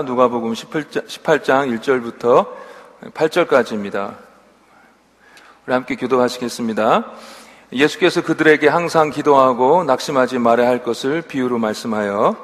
누가복음 0.00 0.54
18장 0.54 1.78
1절부터 1.78 2.48
8절까지입니다. 3.12 4.14
우리 5.66 5.74
함께 5.74 5.96
기도하시겠습니다. 5.96 7.12
예수께서 7.74 8.22
그들에게 8.22 8.68
항상 8.68 9.10
기도하고 9.10 9.84
낙심하지 9.84 10.38
말아야 10.38 10.68
할 10.68 10.82
것을 10.82 11.20
비유로 11.20 11.58
말씀하여 11.58 12.36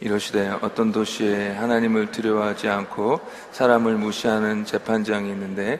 이러시되 0.00 0.48
어떤 0.62 0.92
도시에 0.92 1.52
하나님을 1.56 2.10
두려워하지 2.10 2.70
않고 2.70 3.20
사람을 3.50 3.96
무시하는 3.96 4.64
재판장이 4.64 5.28
있는데 5.28 5.78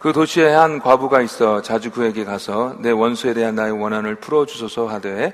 그 0.00 0.12
도시에 0.12 0.52
한 0.52 0.80
과부가 0.80 1.20
있어 1.20 1.62
자주 1.62 1.92
그에게 1.92 2.24
가서 2.24 2.74
내 2.80 2.90
원수에 2.90 3.34
대한 3.34 3.54
나의 3.54 3.70
원한을 3.70 4.16
풀어주소서 4.16 4.88
하되 4.88 5.32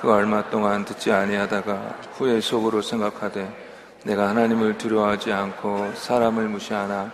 그 0.00 0.12
얼마 0.12 0.48
동안 0.48 0.84
듣지 0.84 1.10
아니하다가 1.10 1.96
후에 2.12 2.40
속으로 2.40 2.82
생각하되 2.82 3.71
내가 4.04 4.28
하나님을 4.28 4.78
두려워하지 4.78 5.32
않고 5.32 5.92
사람을 5.94 6.48
무시하나 6.48 7.12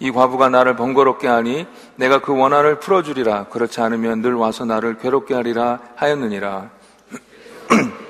이 0.00 0.10
과부가 0.12 0.48
나를 0.48 0.76
번거롭게 0.76 1.26
하니 1.26 1.66
내가 1.96 2.20
그 2.20 2.36
원한을 2.36 2.78
풀어주리라. 2.78 3.46
그렇지 3.46 3.80
않으면 3.80 4.22
늘 4.22 4.34
와서 4.34 4.64
나를 4.64 4.98
괴롭게 4.98 5.34
하리라 5.34 5.80
하였느니라. 5.96 6.70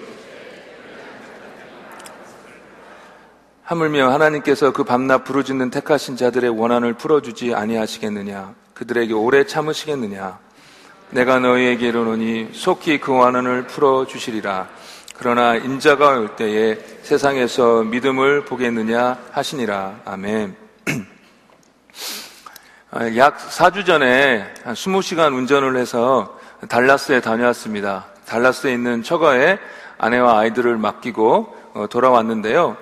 하물며 3.64 4.10
하나님께서 4.10 4.72
그 4.72 4.84
밤낮 4.84 5.24
부르짖는 5.24 5.70
택하신 5.70 6.16
자들의 6.16 6.50
원한을 6.50 6.94
풀어주지 6.94 7.54
아니하시겠느냐? 7.54 8.54
그들에게 8.74 9.14
오래 9.14 9.46
참으시겠느냐? 9.46 10.38
내가 11.10 11.38
너희에게 11.38 11.88
이르노니 11.88 12.50
속히 12.52 13.00
그 13.00 13.12
원한을 13.12 13.66
풀어주시리라 13.66 14.68
그러나 15.20 15.56
인자가 15.56 16.10
올 16.10 16.36
때에 16.36 16.78
세상에서 17.02 17.82
믿음을 17.82 18.44
보겠느냐 18.44 19.18
하시니라. 19.32 19.96
아멘. 20.04 20.54
아, 22.92 23.16
약 23.16 23.36
4주 23.36 23.84
전에 23.84 24.46
한 24.62 24.74
20시간 24.74 25.34
운전을 25.34 25.76
해서 25.76 26.38
달라스에 26.68 27.20
다녀왔습니다. 27.20 28.06
달라스에 28.26 28.72
있는 28.72 29.02
처가에 29.02 29.58
아내와 29.98 30.38
아이들을 30.38 30.76
맡기고 30.76 31.56
어, 31.74 31.86
돌아왔는데요. 31.88 32.76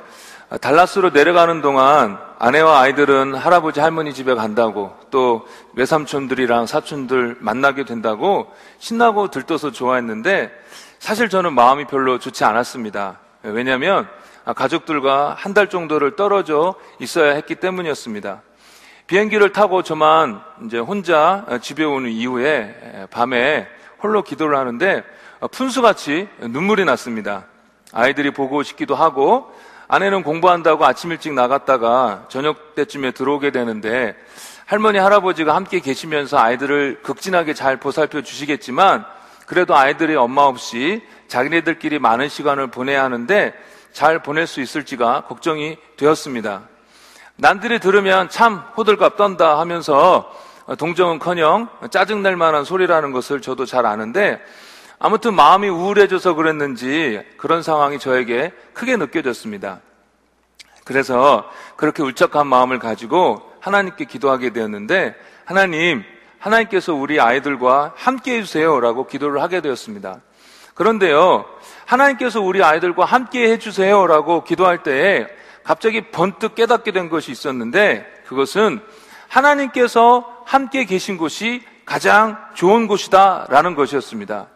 아, 0.50 0.58
달라스로 0.58 1.10
내려가는 1.10 1.62
동안 1.62 2.18
아내와 2.38 2.80
아이들은 2.80 3.34
할아버지 3.34 3.80
할머니 3.80 4.12
집에 4.12 4.34
간다고 4.34 4.94
또 5.10 5.46
외삼촌들이랑 5.72 6.66
사촌들 6.66 7.38
만나게 7.40 7.86
된다고 7.86 8.52
신나고 8.78 9.30
들떠서 9.30 9.72
좋아했는데 9.72 10.52
사실 10.98 11.28
저는 11.28 11.54
마음이 11.54 11.84
별로 11.86 12.18
좋지 12.18 12.44
않았습니다. 12.44 13.18
왜냐하면 13.42 14.08
가족들과 14.44 15.34
한 15.38 15.54
달 15.54 15.68
정도를 15.68 16.16
떨어져 16.16 16.74
있어야 16.98 17.32
했기 17.34 17.54
때문이었습니다. 17.54 18.42
비행기를 19.06 19.52
타고 19.52 19.82
저만 19.82 20.42
이제 20.66 20.78
혼자 20.78 21.46
집에 21.62 21.84
오는 21.84 22.10
이후에 22.10 23.06
밤에 23.10 23.68
홀로 24.02 24.22
기도를 24.22 24.58
하는데 24.58 25.04
푼수같이 25.52 26.28
눈물이 26.40 26.84
났습니다. 26.84 27.44
아이들이 27.92 28.32
보고 28.32 28.62
싶기도 28.62 28.94
하고 28.94 29.54
아내는 29.88 30.24
공부한다고 30.24 30.84
아침 30.84 31.12
일찍 31.12 31.32
나갔다가 31.32 32.24
저녁 32.28 32.74
때쯤에 32.74 33.12
들어오게 33.12 33.52
되는데 33.52 34.16
할머니 34.66 34.98
할아버지가 34.98 35.54
함께 35.54 35.78
계시면서 35.78 36.38
아이들을 36.38 37.00
극진하게 37.04 37.54
잘 37.54 37.76
보살펴 37.76 38.22
주시겠지만 38.22 39.06
그래도 39.46 39.76
아이들이 39.76 40.16
엄마 40.16 40.42
없이 40.42 41.02
자기네들끼리 41.28 41.98
많은 41.98 42.28
시간을 42.28 42.66
보내야 42.68 43.04
하는데 43.04 43.54
잘 43.92 44.22
보낼 44.22 44.46
수 44.46 44.60
있을지가 44.60 45.22
걱정이 45.22 45.78
되었습니다. 45.96 46.62
남들이 47.36 47.78
들으면 47.78 48.28
참 48.28 48.62
호들갑 48.76 49.16
떤다 49.16 49.58
하면서 49.58 50.30
동정은 50.78 51.18
커녕 51.18 51.68
짜증날 51.90 52.36
만한 52.36 52.64
소리라는 52.64 53.12
것을 53.12 53.40
저도 53.40 53.66
잘 53.66 53.86
아는데 53.86 54.40
아무튼 54.98 55.34
마음이 55.34 55.68
우울해져서 55.68 56.34
그랬는지 56.34 57.22
그런 57.36 57.62
상황이 57.62 57.98
저에게 57.98 58.52
크게 58.72 58.96
느껴졌습니다. 58.96 59.80
그래서 60.84 61.48
그렇게 61.76 62.02
울적한 62.02 62.46
마음을 62.46 62.78
가지고 62.78 63.52
하나님께 63.60 64.06
기도하게 64.06 64.50
되었는데 64.50 65.14
하나님 65.44 66.04
하나님께서 66.46 66.94
우리 66.94 67.20
아이들과 67.20 67.92
함께 67.96 68.38
해주세요라고 68.38 69.08
기도를 69.08 69.42
하게 69.42 69.60
되었습니다. 69.60 70.20
그런데요, 70.74 71.44
하나님께서 71.86 72.40
우리 72.40 72.62
아이들과 72.62 73.04
함께 73.04 73.50
해주세요라고 73.50 74.44
기도할 74.44 74.84
때에 74.84 75.26
갑자기 75.64 76.12
번뜩 76.12 76.54
깨닫게 76.54 76.92
된 76.92 77.08
것이 77.08 77.32
있었는데 77.32 78.06
그것은 78.26 78.80
하나님께서 79.28 80.42
함께 80.44 80.84
계신 80.84 81.16
곳이 81.16 81.62
가장 81.84 82.38
좋은 82.54 82.86
곳이다라는 82.86 83.74
것이었습니다. 83.74 84.46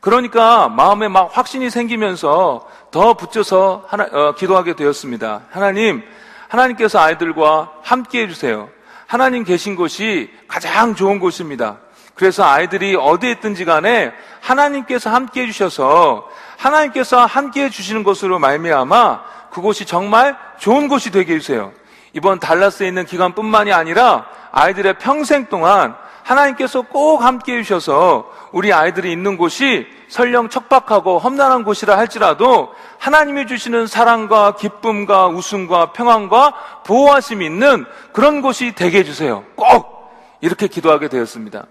그러니까 0.00 0.68
마음에 0.70 1.08
막 1.08 1.30
확신이 1.36 1.68
생기면서 1.68 2.66
더 2.90 3.14
붙여서 3.14 3.84
하나, 3.88 4.08
어, 4.10 4.34
기도하게 4.34 4.76
되었습니다. 4.76 5.42
하나님, 5.50 6.02
하나님께서 6.48 7.00
아이들과 7.00 7.72
함께 7.82 8.22
해주세요. 8.22 8.70
하나님 9.06 9.44
계신 9.44 9.76
곳이 9.76 10.30
가장 10.48 10.94
좋은 10.94 11.18
곳입니다. 11.18 11.78
그래서 12.14 12.44
아이들이 12.44 12.94
어디에 12.94 13.32
있든지 13.32 13.64
간에 13.64 14.12
하나님께서 14.40 15.10
함께 15.10 15.42
해주셔서 15.42 16.28
하나님께서 16.56 17.24
함께 17.24 17.64
해주시는 17.64 18.04
것으로 18.04 18.38
말미암아 18.38 19.22
그곳이 19.50 19.84
정말 19.84 20.36
좋은 20.58 20.88
곳이 20.88 21.10
되게 21.10 21.34
해주세요. 21.34 21.72
이번 22.12 22.38
달라스에 22.38 22.86
있는 22.86 23.04
기간뿐만이 23.04 23.72
아니라 23.72 24.26
아이들의 24.52 24.98
평생 24.98 25.46
동안 25.46 25.96
하나님께서 26.22 26.82
꼭 26.82 27.22
함께 27.22 27.58
해주셔서 27.58 28.30
우리 28.54 28.72
아이들이 28.72 29.10
있는 29.10 29.36
곳이 29.36 29.84
설령 30.06 30.48
척박하고 30.48 31.18
험난한 31.18 31.64
곳이라 31.64 31.98
할지라도 31.98 32.72
하나님이 32.98 33.48
주시는 33.48 33.88
사랑과 33.88 34.54
기쁨과 34.54 35.26
웃음과 35.26 35.92
평안과 35.92 36.82
보호하심이 36.86 37.44
있는 37.44 37.84
그런 38.12 38.42
곳이 38.42 38.72
되게 38.76 39.00
해주세요. 39.00 39.42
꼭! 39.56 40.08
이렇게 40.40 40.68
기도하게 40.68 41.08
되었습니다. 41.08 41.66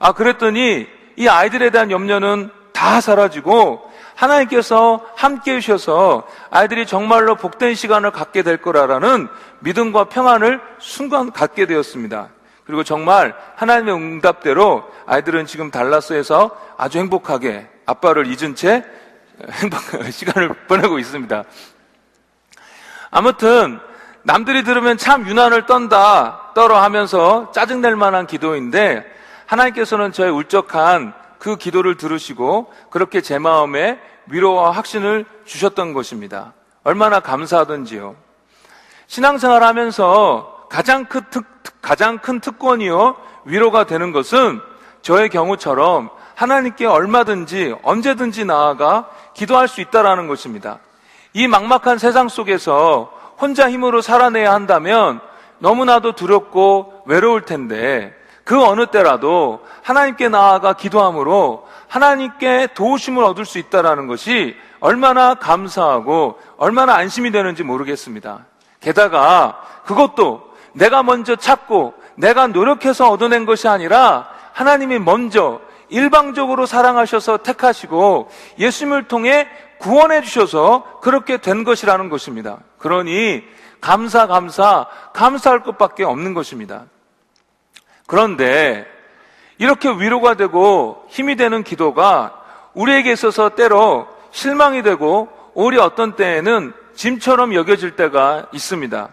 아, 0.00 0.12
그랬더니 0.12 0.86
이 1.16 1.28
아이들에 1.28 1.70
대한 1.70 1.90
염려는 1.90 2.50
다 2.74 3.00
사라지고 3.00 3.80
하나님께서 4.14 5.00
함께 5.16 5.54
해주셔서 5.54 6.24
아이들이 6.50 6.84
정말로 6.84 7.36
복된 7.36 7.74
시간을 7.74 8.10
갖게 8.10 8.42
될 8.42 8.58
거라라는 8.58 9.28
믿음과 9.60 10.10
평안을 10.10 10.60
순간 10.78 11.32
갖게 11.32 11.64
되었습니다. 11.64 12.28
그리고 12.64 12.84
정말 12.84 13.34
하나님의 13.56 13.94
응답대로 13.94 14.84
아이들은 15.06 15.46
지금 15.46 15.70
달라스에서 15.70 16.56
아주 16.76 16.98
행복하게 16.98 17.68
아빠를 17.86 18.26
잊은 18.26 18.54
채 18.54 18.84
행복, 19.50 19.80
시간을 20.10 20.48
보내고 20.68 20.98
있습니다. 20.98 21.44
아무튼, 23.10 23.80
남들이 24.22 24.62
들으면 24.62 24.96
참 24.96 25.26
유난을 25.26 25.66
떤다, 25.66 26.52
떨어 26.54 26.80
하면서 26.80 27.50
짜증낼 27.50 27.96
만한 27.96 28.26
기도인데, 28.26 29.04
하나님께서는 29.46 30.12
저의 30.12 30.30
울적한 30.30 31.12
그 31.38 31.56
기도를 31.56 31.96
들으시고, 31.96 32.72
그렇게 32.90 33.20
제 33.20 33.38
마음에 33.38 34.00
위로와 34.26 34.70
확신을 34.70 35.26
주셨던 35.44 35.92
것입니다. 35.92 36.52
얼마나 36.84 37.20
감사하던지요. 37.20 38.16
신앙생활 39.08 39.62
하면서 39.62 40.66
가장 40.70 41.04
큰 41.04 41.20
특, 41.30 41.61
가장 41.82 42.18
큰 42.18 42.40
특권이요, 42.40 43.16
위로가 43.44 43.84
되는 43.84 44.12
것은 44.12 44.60
저의 45.02 45.28
경우처럼 45.28 46.10
하나님께 46.34 46.86
얼마든지 46.86 47.74
언제든지 47.82 48.44
나아가 48.44 49.10
기도할 49.34 49.68
수 49.68 49.80
있다라는 49.80 50.28
것입니다. 50.28 50.78
이 51.34 51.46
막막한 51.48 51.98
세상 51.98 52.28
속에서 52.28 53.12
혼자 53.38 53.68
힘으로 53.68 54.00
살아내야 54.00 54.52
한다면 54.52 55.20
너무나도 55.58 56.12
두렵고 56.12 57.02
외로울 57.06 57.42
텐데 57.42 58.14
그 58.44 58.62
어느 58.64 58.86
때라도 58.86 59.60
하나님께 59.82 60.28
나아가 60.28 60.72
기도함으로 60.72 61.66
하나님께 61.88 62.68
도우심을 62.74 63.22
얻을 63.24 63.44
수 63.44 63.58
있다라는 63.58 64.06
것이 64.06 64.56
얼마나 64.80 65.34
감사하고 65.34 66.38
얼마나 66.56 66.94
안심이 66.94 67.30
되는지 67.30 67.62
모르겠습니다. 67.62 68.46
게다가 68.80 69.60
그것도 69.84 70.51
내가 70.74 71.02
먼저 71.02 71.36
찾고 71.36 71.94
내가 72.16 72.46
노력해서 72.46 73.10
얻어낸 73.10 73.46
것이 73.46 73.68
아니라 73.68 74.28
하나님이 74.52 74.98
먼저 74.98 75.60
일방적으로 75.88 76.66
사랑하셔서 76.66 77.38
택하시고 77.38 78.30
예수님을 78.58 79.08
통해 79.08 79.48
구원해 79.78 80.22
주셔서 80.22 81.00
그렇게 81.00 81.38
된 81.38 81.64
것이라는 81.64 82.08
것입니다. 82.08 82.58
그러니 82.78 83.42
감사, 83.80 84.26
감사, 84.26 84.86
감사할 85.12 85.62
것밖에 85.64 86.04
없는 86.04 86.34
것입니다. 86.34 86.84
그런데 88.06 88.86
이렇게 89.58 89.88
위로가 89.90 90.34
되고 90.34 91.04
힘이 91.08 91.36
되는 91.36 91.62
기도가 91.62 92.40
우리에게 92.74 93.12
있어서 93.12 93.50
때로 93.50 94.06
실망이 94.30 94.82
되고 94.82 95.28
오히려 95.54 95.84
어떤 95.84 96.16
때에는 96.16 96.72
짐처럼 96.94 97.54
여겨질 97.54 97.96
때가 97.96 98.46
있습니다. 98.52 99.08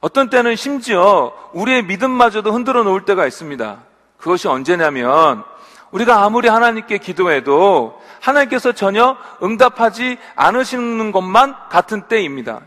어떤 0.00 0.28
때는 0.30 0.56
심지어 0.56 1.32
우리의 1.52 1.84
믿음마저도 1.84 2.52
흔들어 2.52 2.82
놓을 2.82 3.04
때가 3.04 3.26
있습니다. 3.26 3.78
그것이 4.18 4.48
언제냐면 4.48 5.44
우리가 5.90 6.24
아무리 6.24 6.48
하나님께 6.48 6.98
기도해도 6.98 8.00
하나님께서 8.20 8.72
전혀 8.72 9.16
응답하지 9.42 10.18
않으시는 10.34 11.12
것만 11.12 11.54
같은 11.70 12.02
때입니다. 12.02 12.60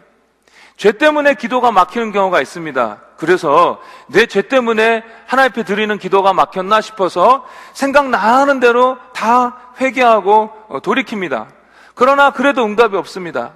죄 0.77 0.93
때문에 0.93 1.33
기도가 1.35 1.71
막히는 1.71 2.13
경우가 2.13 2.41
있습니다. 2.41 3.01
그래서 3.17 3.81
내 4.07 4.25
죄 4.25 4.43
때문에 4.43 5.03
하나님 5.27 5.51
앞에 5.51 5.63
드리는 5.63 5.97
기도가 5.97 6.31
막혔나 6.31 6.79
싶어서 6.79 7.45
생각나는 7.73 8.61
대로 8.61 8.97
다 9.13 9.57
회개하고 9.81 10.49
어, 10.69 10.79
돌이킵니다. 10.79 11.47
그러나 11.95 12.31
그래도 12.31 12.63
응답이 12.63 12.95
없습니다. 12.95 13.51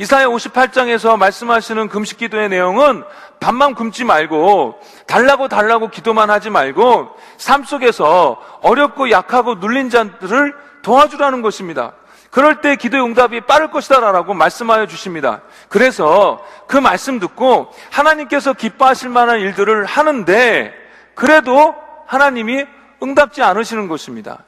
이사야 0.00 0.28
58장에서 0.28 1.18
말씀하시는 1.18 1.90
금식 1.90 2.16
기도의 2.16 2.48
내용은 2.48 3.04
밥만 3.38 3.74
굶지 3.74 4.04
말고 4.04 4.80
달라고 5.06 5.48
달라고 5.48 5.88
기도만 5.88 6.30
하지 6.30 6.48
말고 6.48 7.10
삶 7.36 7.64
속에서 7.64 8.40
어렵고 8.62 9.10
약하고 9.10 9.56
눌린 9.56 9.90
자들을 9.90 10.54
도와주라는 10.80 11.42
것입니다. 11.42 11.92
그럴 12.30 12.62
때 12.62 12.76
기도의 12.76 13.04
응답이 13.04 13.42
빠를 13.42 13.70
것이다라고 13.70 14.32
말씀하여 14.32 14.86
주십니다. 14.86 15.42
그래서 15.68 16.42
그 16.66 16.78
말씀 16.78 17.18
듣고 17.18 17.70
하나님께서 17.90 18.54
기뻐하실 18.54 19.10
만한 19.10 19.40
일들을 19.40 19.84
하는데 19.84 20.72
그래도 21.14 21.74
하나님이 22.06 22.64
응답지 23.02 23.42
않으시는 23.42 23.86
것입니다. 23.86 24.44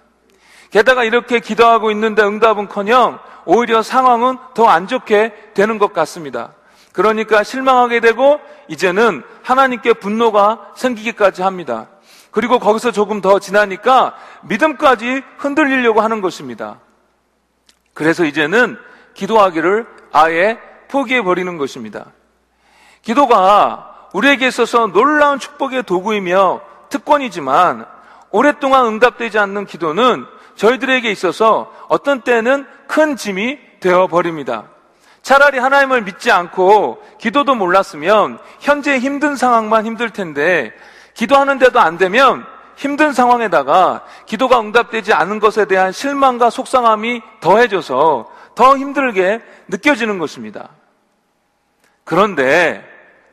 게다가 0.72 1.04
이렇게 1.04 1.38
기도하고 1.38 1.90
있는데 1.92 2.22
응답은커녕 2.22 3.20
오히려 3.44 3.82
상황은 3.82 4.38
더 4.54 4.68
안 4.68 4.88
좋게 4.88 5.50
되는 5.54 5.78
것 5.78 5.92
같습니다. 5.92 6.52
그러니까 6.92 7.42
실망하게 7.42 8.00
되고 8.00 8.40
이제는 8.68 9.22
하나님께 9.42 9.92
분노가 9.94 10.72
생기기까지 10.74 11.42
합니다. 11.42 11.88
그리고 12.30 12.58
거기서 12.58 12.90
조금 12.90 13.20
더 13.20 13.38
지나니까 13.38 14.14
믿음까지 14.42 15.22
흔들리려고 15.36 16.00
하는 16.00 16.22
것입니다. 16.22 16.78
그래서 17.92 18.24
이제는 18.24 18.78
기도하기를 19.12 19.86
아예 20.10 20.58
포기해 20.88 21.22
버리는 21.22 21.58
것입니다. 21.58 22.06
기도가 23.02 24.08
우리에게 24.14 24.46
있어서 24.46 24.86
놀라운 24.86 25.38
축복의 25.38 25.82
도구이며 25.82 26.62
특권이지만 26.88 27.84
오랫동안 28.30 28.86
응답되지 28.86 29.38
않는 29.38 29.66
기도는 29.66 30.24
저희들에게 30.56 31.10
있어서 31.10 31.72
어떤 31.88 32.22
때는 32.22 32.66
큰 32.86 33.16
짐이 33.16 33.58
되어 33.80 34.06
버립니다. 34.06 34.64
차라리 35.22 35.58
하나님을 35.58 36.02
믿지 36.02 36.30
않고 36.30 37.02
기도도 37.18 37.54
몰랐으면 37.54 38.38
현재 38.60 38.98
힘든 38.98 39.36
상황만 39.36 39.86
힘들 39.86 40.10
텐데 40.10 40.72
기도하는데도 41.14 41.78
안 41.78 41.96
되면 41.96 42.44
힘든 42.76 43.12
상황에다가 43.12 44.04
기도가 44.26 44.60
응답되지 44.60 45.12
않은 45.12 45.38
것에 45.38 45.66
대한 45.66 45.92
실망과 45.92 46.50
속상함이 46.50 47.22
더해져서 47.40 48.30
더 48.54 48.76
힘들게 48.76 49.40
느껴지는 49.68 50.18
것입니다. 50.18 50.70
그런데 52.04 52.84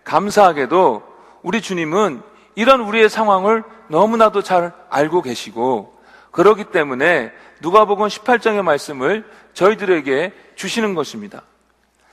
감사하게도 0.04 1.04
우리 1.42 1.62
주님은 1.62 2.22
이런 2.56 2.82
우리의 2.82 3.10
상황을 3.10 3.64
너무나도 3.88 4.44
잘 4.44 4.74
알고 4.90 5.22
계시고 5.22 5.99
그러기 6.32 6.66
때문에 6.66 7.32
누가복음 7.62 8.08
18장의 8.08 8.62
말씀을 8.62 9.26
저희들에게 9.54 10.34
주시는 10.56 10.96
것입니다. 10.96 11.42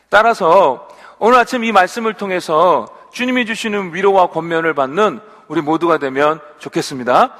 따라서 0.08 0.88
오늘 1.18 1.38
아침 1.38 1.64
이 1.64 1.72
말씀을 1.72 2.14
통해서 2.14 2.86
주님이 3.12 3.46
주시는 3.46 3.94
위로와 3.94 4.28
권면을 4.28 4.74
받는 4.74 5.20
우리 5.48 5.60
모두가 5.60 5.98
되면 5.98 6.40
좋겠습니다. 6.58 7.34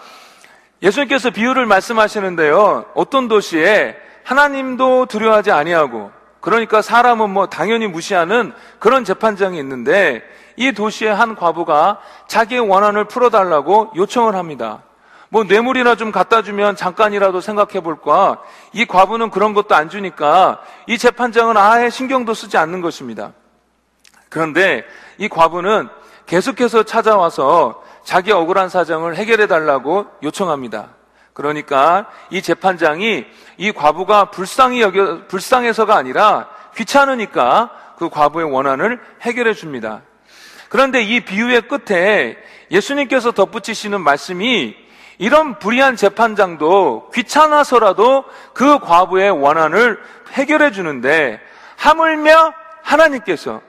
예수님께서 0.83 1.31
비유를 1.31 1.67
말씀하시는데요. 1.67 2.87
어떤 2.95 3.29
도시에 3.29 3.97
하나님도 4.25 5.07
두려워하지 5.07 5.51
아니하고 5.53 6.11
그러니까 6.41 6.83
사람은 6.83 7.31
뭐 7.31 7.47
당연히 7.47 7.87
무시하는 7.87 8.53
그런 8.79 9.05
재판장이 9.05 9.59
있는데 9.59 10.23
이 10.57 10.73
도시의 10.73 11.15
한 11.15 11.35
과부가 11.35 12.01
자기의 12.29 12.61
원한을 12.61 13.07
풀어달라고 13.07 13.93
요청을 13.97 14.35
합니다. 14.35 14.83
뭐 15.29 15.45
뇌물이나 15.45 15.97
좀 15.97 16.13
갖다 16.13 16.43
주면 16.43 16.77
잠깐이라도 16.77 17.41
생각해 17.41 17.81
볼까. 17.81 18.41
이 18.73 18.87
과부는 18.87 19.31
그런 19.31 19.55
것도 19.55 19.75
안 19.75 19.89
주니까 19.89 20.61
이 20.87 20.99
재판장은 20.99 21.57
아예 21.57 21.91
신경도 21.91 22.35
쓰지 22.35 22.57
않는 22.57 22.81
것입니다. 22.81 23.33
그런데 24.29 24.85
이 25.19 25.29
과부는 25.29 25.89
계속해서 26.27 26.83
찾아와서 26.85 27.83
자기 28.05 28.33
억울한 28.33 28.69
사정을 28.69 29.17
해결해 29.17 29.47
달라고 29.47 30.07
요청합니다. 30.23 30.91
그러니까 31.33 32.07
이 32.31 32.41
재판장이 32.41 33.27
이 33.59 33.73
과부가 33.73 34.31
불쌍히 34.31 34.81
여겨, 34.81 35.27
불쌍해서가 35.29 35.95
아니라 35.95 36.49
귀찮으니까 36.77 37.71
그 37.99 38.09
과부의 38.09 38.51
원한을 38.51 39.01
해결해 39.23 39.55
줍니다. 39.55 40.03
그런데 40.69 41.03
이 41.03 41.21
비유의 41.21 41.63
끝에 41.69 42.37
예수님께서 42.71 43.33
덧붙이시는 43.33 44.01
말씀이 44.01 44.86
이런 45.19 45.59
불의한 45.59 45.97
재판장도 45.97 47.11
귀찮아서라도 47.15 48.25
그 48.53 48.79
과부의 48.79 49.31
원한을 49.31 49.99
해결해 50.33 50.71
주는데 50.73 51.41
하물며 51.77 52.53
하나님께서 52.83 53.61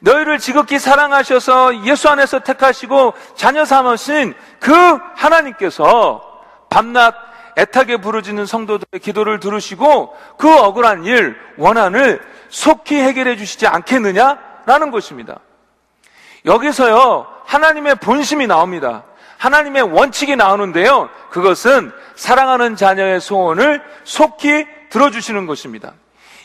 너희를 0.00 0.38
지극히 0.38 0.78
사랑하셔서 0.78 1.84
예수 1.84 2.08
안에서 2.08 2.40
택하시고 2.40 3.14
자녀 3.34 3.64
삼으신 3.64 4.34
그 4.60 4.72
하나님께서 5.14 6.22
밤낮 6.70 7.14
애타게 7.56 7.96
부르짖는 7.96 8.46
성도들의 8.46 9.00
기도를 9.00 9.40
들으시고 9.40 10.16
그 10.36 10.48
억울한 10.48 11.04
일, 11.04 11.36
원한을 11.56 12.20
속히 12.48 13.00
해결해 13.00 13.36
주시지 13.36 13.66
않겠느냐라는 13.66 14.92
것입니다. 14.92 15.40
여기서요, 16.44 17.26
하나님의 17.46 17.96
본심이 17.96 18.46
나옵니다. 18.46 19.04
하나님의 19.38 19.82
원칙이 19.82 20.36
나오는데요. 20.36 21.08
그것은 21.30 21.92
사랑하는 22.16 22.76
자녀의 22.76 23.20
소원을 23.20 23.82
속히 24.04 24.66
들어주시는 24.90 25.46
것입니다. 25.46 25.94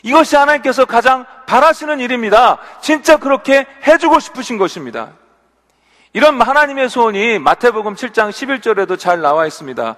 이것이 0.02 0.36
하나님께서 0.36 0.84
가장 0.84 1.26
바라시는 1.46 1.98
일입니다. 1.98 2.58
진짜 2.80 3.16
그렇게 3.16 3.66
해주고 3.86 4.20
싶으신 4.20 4.58
것입니다. 4.58 5.10
이런 6.12 6.40
하나님의 6.40 6.88
소원이 6.88 7.40
마태복음 7.40 7.94
7장 7.94 8.30
11절에도 8.30 8.98
잘 8.98 9.20
나와 9.20 9.46
있습니다. 9.46 9.96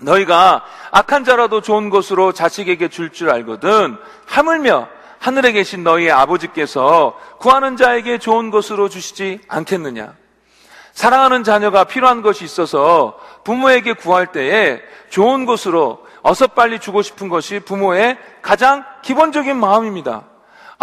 너희가 0.00 0.64
악한 0.90 1.24
자라도 1.24 1.60
좋은 1.60 1.90
것으로 1.90 2.32
자식에게 2.32 2.88
줄줄 2.88 3.12
줄 3.12 3.30
알거든 3.30 3.96
하물며 4.26 4.88
하늘에 5.18 5.52
계신 5.52 5.84
너희 5.84 6.10
아버지께서 6.10 7.16
구하는 7.38 7.76
자에게 7.76 8.18
좋은 8.18 8.50
것으로 8.50 8.88
주시지 8.88 9.40
않겠느냐. 9.48 10.14
사랑하는 10.92 11.44
자녀가 11.44 11.84
필요한 11.84 12.22
것이 12.22 12.44
있어서 12.44 13.18
부모에게 13.44 13.94
구할 13.94 14.26
때에 14.26 14.80
좋은 15.08 15.46
것으로 15.46 16.04
어서 16.22 16.48
빨리 16.48 16.78
주고 16.78 17.02
싶은 17.02 17.28
것이 17.28 17.60
부모의 17.60 18.18
가장 18.42 18.84
기본적인 19.02 19.56
마음입니다. 19.56 20.24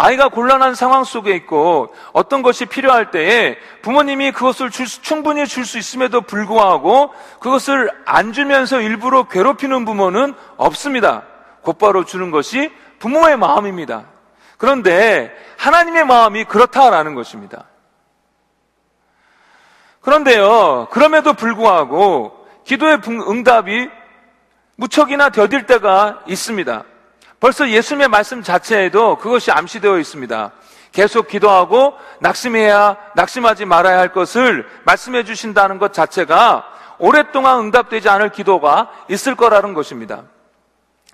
아이가 0.00 0.28
곤란한 0.28 0.76
상황 0.76 1.02
속에 1.02 1.34
있고 1.34 1.92
어떤 2.12 2.42
것이 2.42 2.66
필요할 2.66 3.10
때에 3.10 3.56
부모님이 3.82 4.30
그것을 4.30 4.70
줄 4.70 4.86
수, 4.86 5.02
충분히 5.02 5.44
줄 5.46 5.64
수 5.64 5.76
있음에도 5.76 6.20
불구하고 6.20 7.12
그것을 7.40 7.90
안 8.04 8.32
주면서 8.32 8.80
일부러 8.80 9.24
괴롭히는 9.24 9.84
부모는 9.84 10.34
없습니다. 10.56 11.24
곧바로 11.62 12.04
주는 12.04 12.30
것이 12.30 12.70
부모의 13.00 13.36
마음입니다. 13.38 14.04
그런데 14.56 15.34
하나님의 15.56 16.06
마음이 16.06 16.44
그렇다라는 16.44 17.14
것입니다. 17.14 17.64
그런데요, 20.08 20.88
그럼에도 20.90 21.34
불구하고 21.34 22.32
기도의 22.64 23.02
응답이 23.06 23.90
무척이나 24.76 25.28
더딜 25.28 25.66
때가 25.66 26.22
있습니다. 26.26 26.84
벌써 27.40 27.68
예수님의 27.68 28.08
말씀 28.08 28.42
자체에도 28.42 29.18
그것이 29.18 29.50
암시되어 29.50 29.98
있습니다. 29.98 30.52
계속 30.92 31.28
기도하고 31.28 31.92
낙심해야, 32.20 32.96
낙심하지 33.16 33.66
말아야 33.66 33.98
할 33.98 34.14
것을 34.14 34.66
말씀해 34.84 35.24
주신다는 35.24 35.76
것 35.76 35.92
자체가 35.92 36.64
오랫동안 36.98 37.58
응답되지 37.58 38.08
않을 38.08 38.30
기도가 38.30 38.90
있을 39.10 39.34
거라는 39.34 39.74
것입니다. 39.74 40.22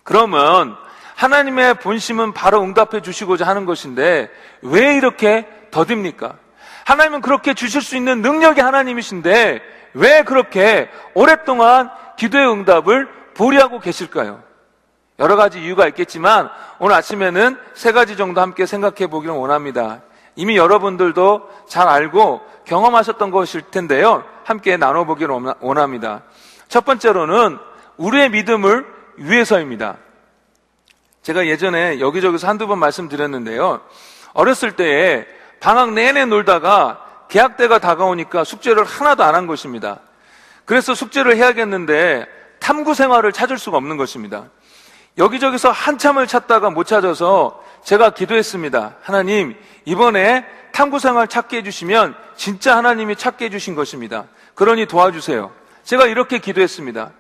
그러면 0.05 0.77
하나님의 1.17 1.81
본심은 1.81 2.33
바로 2.33 2.63
응답해 2.63 3.03
주시고자 3.03 3.45
하는 3.45 3.65
것인데 3.65 4.31
왜 4.63 4.95
이렇게 4.95 5.49
더딥니까? 5.73 6.44
하나님은 6.85 7.21
그렇게 7.21 7.55
주실 7.55 7.83
수 7.83 7.97
있는 7.97 8.23
능력이 8.23 8.61
하나님이신데 8.61 9.63
왜 9.95 10.23
그렇게 10.23 10.91
오랫동안 11.15 11.91
기도의 12.17 12.51
응답을 12.51 13.09
보리하고 13.35 13.81
계실까요? 13.81 14.43
여러 15.19 15.37
가지 15.37 15.63
이유가 15.63 15.87
있겠지만 15.89 16.51
오늘 16.79 16.97
아침에는 16.97 17.57
세 17.75 17.93
가지 17.93 18.17
정도 18.17 18.41
함께 18.41 18.67
생각해 18.67 19.07
보기를 19.07 19.35
원합니다. 19.35 20.03
이미 20.37 20.57
여러분들도 20.57 21.49
잘 21.69 21.89
알고 21.89 22.41
경험하셨던 22.65 23.31
것일 23.31 23.63
텐데요. 23.71 24.25
함께 24.45 24.77
나눠보기를 24.77 25.55
원합니다. 25.61 26.23
첫 26.69 26.85
번째로는 26.85 27.59
우리의 27.97 28.31
믿음을 28.31 28.85
위해서입니다. 29.17 29.97
제가 31.23 31.47
예전에 31.47 32.01
여기저기서 32.01 32.49
한두 32.49 32.67
번 32.67 32.79
말씀드렸는데요. 32.81 33.81
어렸을 34.33 34.73
때에 34.73 35.25
방학 35.65 35.95
내내 35.95 36.27
놀다가 36.27 37.01
계약 37.31 37.57
때가 37.57 37.79
다가오니까 37.79 38.45
숙제를 38.45 38.85
하나도 38.85 39.25
안 39.25 39.35
한 39.35 39.47
것입니다. 39.47 40.01
그래서 40.67 40.95
숙제를 40.95 41.39
해야겠는데 41.39 42.27
탐구 42.61 42.93
생활을 42.93 43.33
찾을 43.33 43.57
수가 43.57 43.79
없는 43.79 43.97
것입니다. 43.97 44.45
여기저기서 45.17 45.71
한참을 45.71 46.27
찾다가 46.27 46.69
못 46.69 46.85
찾아서 46.85 47.65
제가 47.83 48.11
기도했습니다. 48.11 48.97
하나님, 49.01 49.57
이번에 49.87 50.45
탐구 50.73 50.99
생활 50.99 51.29
찾게 51.29 51.57
해주시면 51.59 52.15
진짜 52.37 52.77
하나님이 52.77 53.17
찾게 53.17 53.47
해주신 53.47 53.75
것입니다. 53.75 54.25
그러니 54.55 54.85
도와주세요. 54.85 55.51
제가 55.83 56.05
이렇게 56.05 56.41
기도했습니다. 56.41 57.11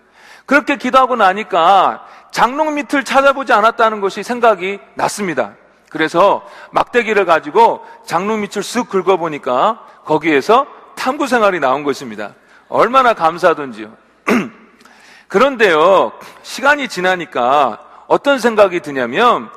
그렇게 0.45 0.77
기도하고 0.77 1.17
나니까 1.17 2.07
장롱 2.31 2.75
밑을 2.75 3.05
찾아보지 3.05 3.55
않았다는 3.55 4.03
것이 4.03 4.23
생각이 4.23 4.81
났습니다. 4.97 5.55
그래서 5.95 6.43
막대기를 6.73 7.25
가지고 7.25 7.87
장롱 8.05 8.41
밑을 8.41 8.63
쓱 8.63 8.89
긁어보니까 8.89 9.81
거기에서 10.05 10.67
탐구 10.97 11.29
생활이 11.29 11.61
나온 11.61 11.85
것입니다. 11.85 12.35
얼마나 12.69 13.15
감사하던지요. 13.15 13.93
그런데요, 15.29 16.11
시간이 16.43 16.89
지나니까 16.89 17.79
어떤 18.09 18.41
생각이 18.41 18.81
드냐면 18.81 19.49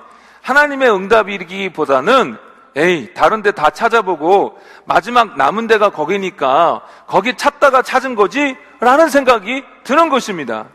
하나님의 0.43 0.93
응답이기보다는 0.93 2.37
에이, 2.75 3.15
다른 3.15 3.41
데 3.41 3.51
다 3.51 3.71
찾아보고 3.71 4.59
마지막 4.85 5.37
남은 5.37 5.65
데가 5.65 5.89
거기니까 5.89 6.83
거기 7.07 7.35
찾다가 7.35 7.81
찾은 7.81 8.13
거지? 8.13 8.55
라는 8.79 9.09
생각이 9.09 9.63
드는 9.83 10.09
것입니다. 10.09 10.67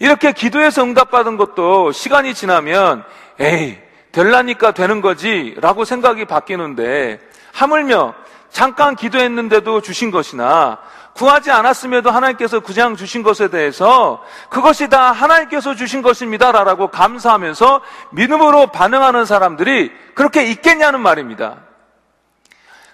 이렇게 0.00 0.32
기도해서 0.32 0.82
응답받은 0.82 1.36
것도 1.36 1.92
시간이 1.92 2.34
지나면 2.34 3.04
에이, 3.38 3.78
될라니까 4.12 4.72
되는 4.72 5.00
거지 5.00 5.56
라고 5.60 5.84
생각이 5.84 6.26
바뀌는데 6.26 7.20
하물며 7.52 8.14
잠깐 8.50 8.94
기도했는데도 8.94 9.80
주신 9.80 10.10
것이나 10.10 10.78
구하지 11.14 11.50
않았음에도 11.50 12.10
하나님께서 12.10 12.60
그냥 12.60 12.96
주신 12.96 13.22
것에 13.22 13.48
대해서 13.48 14.22
그것이 14.48 14.88
다 14.88 15.12
하나님께서 15.12 15.74
주신 15.74 16.02
것입니다라고 16.02 16.88
감사하면서 16.88 17.80
믿음으로 18.10 18.68
반응하는 18.68 19.24
사람들이 19.24 19.90
그렇게 20.14 20.44
있겠냐는 20.44 21.00
말입니다. 21.00 21.56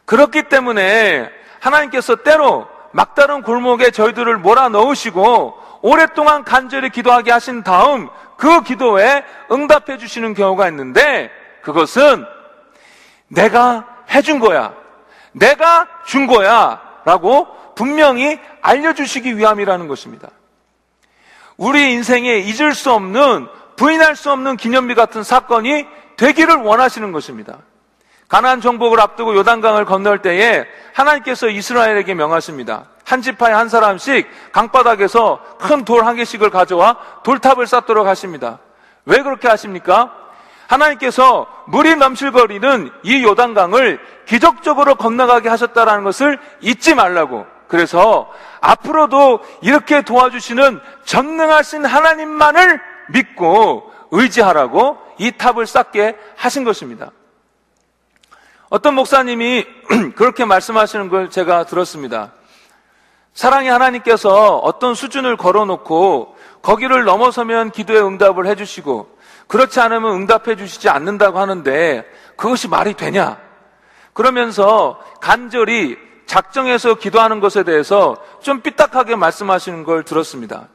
그렇기 0.05 0.45
때문에 0.45 1.31
하나님께서 1.61 2.17
때로 2.17 2.67
막다른 2.93 3.43
골목에 3.43 3.91
저희들을 3.91 4.39
몰아 4.39 4.69
넣으시고 4.71 5.59
오랫동안 5.83 6.45
간절히 6.45 6.91
기도하게 6.91 7.31
하신 7.31 7.63
다음 7.63 8.09
그 8.39 8.63
기도에 8.63 9.25
응답해 9.51 9.99
주시는 9.99 10.33
경우가 10.33 10.69
있는데 10.69 11.29
그것은 11.61 12.25
내가 13.27 13.85
해준 14.11 14.39
거야. 14.39 14.73
내가 15.33 15.89
준 16.07 16.29
거야. 16.29 16.81
라고 17.05 17.49
분명히 17.75 18.39
알려주시기 18.63 19.37
위함이라는 19.37 19.89
것입니다. 19.89 20.29
우리 21.57 21.93
인생에 21.93 22.39
잊을 22.39 22.75
수 22.75 22.93
없는, 22.93 23.49
부인할 23.77 24.15
수 24.15 24.31
없는 24.31 24.57
기념비 24.57 24.95
같은 24.95 25.25
사건이 25.25 25.87
되기를 26.17 26.59
원하시는 26.59 27.11
것입니다. 27.11 27.59
가나안 28.29 28.61
정복을 28.61 29.01
앞두고 29.01 29.35
요단강을 29.35 29.85
건널 29.85 30.23
때에 30.23 30.65
하나님께서 30.93 31.49
이스라엘에게 31.49 32.15
명하십니다. 32.15 32.85
한 33.09 33.23
지파에 33.23 33.55
한 33.55 33.71
사람씩 33.71 34.53
강바닥에서 34.53 35.41
큰 35.59 35.87
돌 35.87 36.05
한 36.05 36.17
개씩을 36.17 36.51
가져와 36.51 36.99
돌탑을 37.25 37.67
쌓도록 37.67 38.07
하십니다. 38.07 38.59
왜 39.07 39.23
그렇게 39.23 39.49
하십니까? 39.49 40.13
하나님께서 40.67 41.47
물이 41.69 41.97
넘실거리는 41.97 42.91
이 43.05 43.25
요단강을 43.25 43.99
기적적으로 44.27 44.97
건너가게 44.97 45.49
하셨다라는 45.49 46.05
것을 46.05 46.39
잊지 46.61 46.95
말라고. 46.95 47.47
그래서 47.67 48.31
앞으로도 48.61 49.41
이렇게 49.63 50.03
도와주시는 50.03 50.79
전능하신 51.07 51.87
하나님만을 51.87 52.79
믿고 53.09 53.91
의지하라고 54.11 54.99
이 55.17 55.33
탑을 55.33 55.67
쌓게 55.67 56.15
하신 56.37 56.65
것입니다. 56.65 57.11
어떤 58.69 58.93
목사님이 58.95 59.65
그렇게 60.15 60.45
말씀하시는 60.45 61.09
걸 61.09 61.31
제가 61.31 61.65
들었습니다. 61.65 62.33
사랑의 63.35 63.71
하나님께서 63.71 64.57
어떤 64.59 64.95
수준을 64.95 65.37
걸어놓고 65.37 66.37
거기를 66.63 67.05
넘어서면 67.05 67.71
기도의 67.71 68.03
응답을 68.03 68.47
해주시고 68.47 69.19
그렇지 69.47 69.81
않으면 69.81 70.13
응답해 70.13 70.57
주시지 70.57 70.89
않는다고 70.89 71.39
하는데 71.39 72.05
그것이 72.37 72.69
말이 72.69 72.95
되냐? 72.95 73.39
그러면서 74.13 75.01
간절히 75.21 75.97
작정해서 76.27 76.95
기도하는 76.95 77.41
것에 77.41 77.63
대해서 77.63 78.17
좀 78.41 78.61
삐딱하게 78.61 79.17
말씀하시는 79.17 79.85
걸 79.85 80.03
들었습니다. 80.05 80.69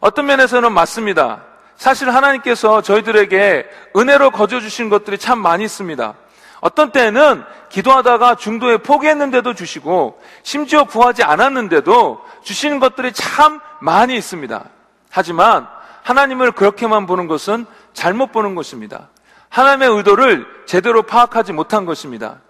어떤 0.00 0.26
면에서는 0.26 0.72
맞습니다. 0.72 1.42
사실 1.76 2.10
하나님께서 2.10 2.80
저희들에게 2.80 3.66
은혜로 3.96 4.30
거저 4.30 4.60
주신 4.60 4.88
것들이 4.88 5.18
참 5.18 5.38
많이 5.38 5.64
있습니다. 5.64 6.14
어떤 6.60 6.90
때는 6.92 7.42
기도하다가 7.70 8.34
중도에 8.34 8.78
포기했는데도 8.78 9.54
주시고 9.54 10.20
심지어 10.42 10.84
구하지 10.84 11.22
않았는데도 11.22 12.20
주시는 12.42 12.80
것들이 12.80 13.12
참 13.12 13.60
많이 13.80 14.16
있습니다. 14.16 14.64
하지만 15.10 15.66
하나님을 16.02 16.52
그렇게만 16.52 17.06
보는 17.06 17.26
것은 17.26 17.66
잘못 17.92 18.32
보는 18.32 18.54
것입니다. 18.54 19.08
하나님의 19.48 19.96
의도를 19.96 20.46
제대로 20.66 21.02
파악하지 21.02 21.52
못한 21.52 21.84
것입니다. 21.86 22.40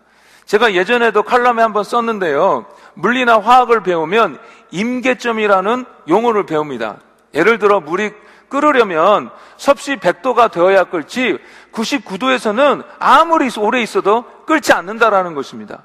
제가 0.44 0.74
예전에도 0.74 1.22
칼럼에 1.22 1.62
한번 1.62 1.84
썼는데요. 1.84 2.66
물리나 2.94 3.38
화학을 3.38 3.82
배우면 3.82 4.38
임계점이라는 4.72 5.84
용어를 6.08 6.44
배웁니다. 6.46 6.96
예를 7.34 7.58
들어 7.58 7.80
물이 7.80 8.12
끓으려면 8.48 9.30
섭씨 9.56 9.96
100도가 9.96 10.50
되어야 10.50 10.84
끓지 10.84 11.38
99도에서는 11.72 12.84
아무리 12.98 13.50
오래 13.58 13.80
있어도 13.82 14.24
끓지 14.46 14.72
않는다라는 14.72 15.34
것입니다. 15.34 15.84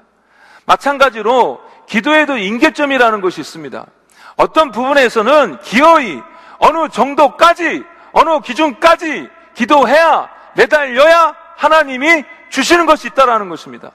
마찬가지로 0.64 1.60
기도에도 1.86 2.36
임계점이라는 2.36 3.20
것이 3.20 3.40
있습니다. 3.40 3.86
어떤 4.36 4.70
부분에서는 4.70 5.60
기어이 5.60 6.20
어느 6.58 6.88
정도까지 6.88 7.84
어느 8.12 8.40
기준까지 8.40 9.28
기도해야 9.54 10.28
매달려야 10.56 11.34
하나님이 11.56 12.24
주시는 12.50 12.86
것이 12.86 13.08
있다라는 13.08 13.48
것입니다. 13.48 13.92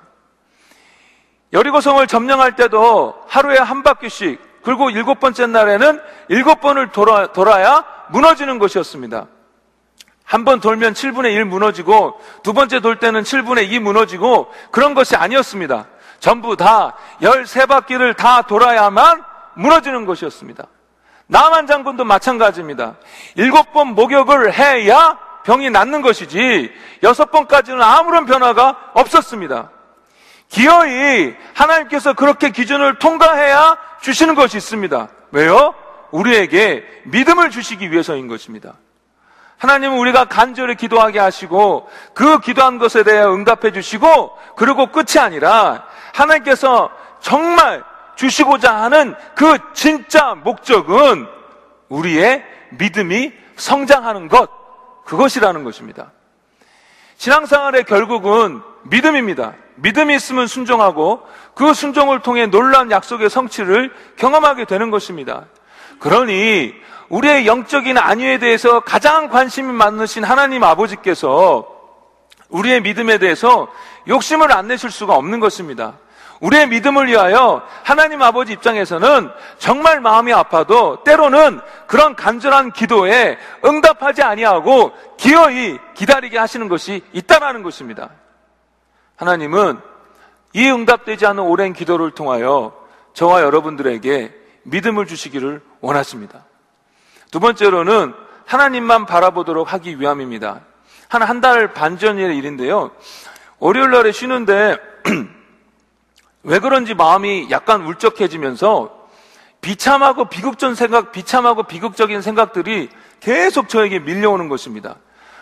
여리고성을 1.53 2.05
점령할 2.07 2.55
때도 2.55 3.15
하루에 3.27 3.57
한 3.57 3.83
바퀴씩 3.83 4.39
그리고 4.63 4.89
일곱 4.89 5.19
번째 5.19 5.47
날에는 5.47 6.01
일곱 6.29 6.61
번을 6.61 6.91
돌아, 6.91 7.31
돌아야 7.33 7.83
무너지는 8.09 8.59
것이었습니다. 8.59 9.27
한 10.31 10.45
번 10.45 10.61
돌면 10.61 10.93
7분의 10.93 11.33
1 11.33 11.43
무너지고 11.43 12.17
두 12.41 12.53
번째 12.53 12.79
돌 12.79 12.99
때는 12.99 13.23
7분의 13.23 13.69
2 13.69 13.79
무너지고 13.79 14.49
그런 14.71 14.93
것이 14.93 15.17
아니었습니다. 15.17 15.87
전부 16.21 16.55
다 16.55 16.95
13바퀴를 17.21 18.15
다 18.15 18.41
돌아야만 18.43 19.25
무너지는 19.55 20.05
것이었습니다. 20.05 20.63
나만 21.27 21.67
장군도 21.67 22.05
마찬가지입니다. 22.05 22.95
일곱 23.35 23.73
번 23.73 23.87
목욕을 23.87 24.53
해야 24.53 25.19
병이 25.43 25.69
낫는 25.69 26.01
것이지 26.01 26.71
여섯 27.03 27.29
번까지는 27.29 27.81
아무런 27.81 28.25
변화가 28.25 28.91
없었습니다. 28.93 29.69
기어이 30.47 31.35
하나님께서 31.55 32.13
그렇게 32.13 32.51
기준을 32.51 32.99
통과해야 32.99 33.75
주시는 34.01 34.35
것이 34.35 34.55
있습니다. 34.55 35.09
왜요? 35.31 35.75
우리에게 36.11 36.85
믿음을 37.03 37.49
주시기 37.49 37.91
위해서인 37.91 38.29
것입니다. 38.29 38.75
하나님은 39.61 39.99
우리가 39.99 40.25
간절히 40.25 40.73
기도하게 40.73 41.19
하시고 41.19 41.87
그 42.15 42.39
기도한 42.39 42.79
것에 42.79 43.03
대해 43.03 43.23
응답해 43.23 43.71
주시고 43.71 44.35
그리고 44.55 44.87
끝이 44.87 45.19
아니라 45.19 45.85
하나님께서 46.15 46.89
정말 47.19 47.83
주시고자 48.15 48.75
하는 48.75 49.13
그 49.35 49.59
진짜 49.73 50.33
목적은 50.33 51.27
우리의 51.89 52.43
믿음이 52.71 53.33
성장하는 53.55 54.29
것, 54.29 54.49
그것이라는 55.05 55.63
것입니다. 55.63 56.11
신앙생활의 57.17 57.83
결국은 57.83 58.63
믿음입니다. 58.85 59.53
믿음이 59.75 60.15
있으면 60.15 60.47
순종하고 60.47 61.21
그 61.53 61.75
순종을 61.75 62.21
통해 62.21 62.47
놀라운 62.47 62.89
약속의 62.89 63.29
성취를 63.29 63.93
경험하게 64.15 64.65
되는 64.65 64.89
것입니다. 64.89 65.45
그러니 66.01 66.73
우리의 67.09 67.45
영적인 67.45 67.97
안위에 67.97 68.39
대해서 68.39 68.79
가장 68.79 69.29
관심이 69.29 69.71
많으신 69.71 70.23
하나님 70.23 70.63
아버지께서 70.63 71.67
우리의 72.49 72.81
믿음에 72.81 73.19
대해서 73.19 73.67
욕심을 74.07 74.51
안 74.51 74.67
내실 74.67 74.89
수가 74.89 75.15
없는 75.15 75.39
것입니다. 75.39 75.93
우리의 76.39 76.67
믿음을 76.69 77.05
위하여 77.05 77.61
하나님 77.83 78.23
아버지 78.23 78.53
입장에서는 78.53 79.29
정말 79.59 80.01
마음이 80.01 80.33
아파도 80.33 81.03
때로는 81.03 81.61
그런 81.85 82.15
간절한 82.15 82.71
기도에 82.71 83.37
응답하지 83.63 84.23
아니하고 84.23 84.93
기어이 85.17 85.77
기다리게 85.93 86.39
하시는 86.39 86.67
것이 86.67 87.03
있다라는 87.13 87.61
것입니다. 87.61 88.09
하나님은 89.17 89.79
이 90.53 90.67
응답되지 90.67 91.27
않은 91.27 91.43
오랜 91.43 91.73
기도를 91.73 92.09
통하여 92.09 92.73
저와 93.13 93.43
여러분들에게 93.43 94.40
믿음을 94.63 95.05
주시기를 95.05 95.61
원하십니다. 95.81 96.45
두 97.31 97.39
번째로는 97.39 98.13
하나님만 98.45 99.05
바라보도록 99.05 99.71
하기 99.73 99.99
위함입니다. 99.99 100.61
한 101.09 101.21
한 101.23 101.41
달 101.41 101.73
반 101.73 101.97
전의 101.97 102.37
일인데요. 102.37 102.91
월요일 103.59 103.91
날에 103.91 104.11
쉬는데 104.11 104.77
왜 106.43 106.59
그런지 106.59 106.93
마음이 106.93 107.47
약간 107.51 107.85
울적해지면서 107.85 108.99
비참하고 109.61 110.25
비극적 110.25 110.75
생각, 110.75 111.11
비참하고 111.11 111.63
비극적인 111.63 112.21
생각들이 112.21 112.89
계속 113.19 113.69
저에게 113.69 113.99
밀려오는 113.99 114.49
것입니다. 114.49 114.95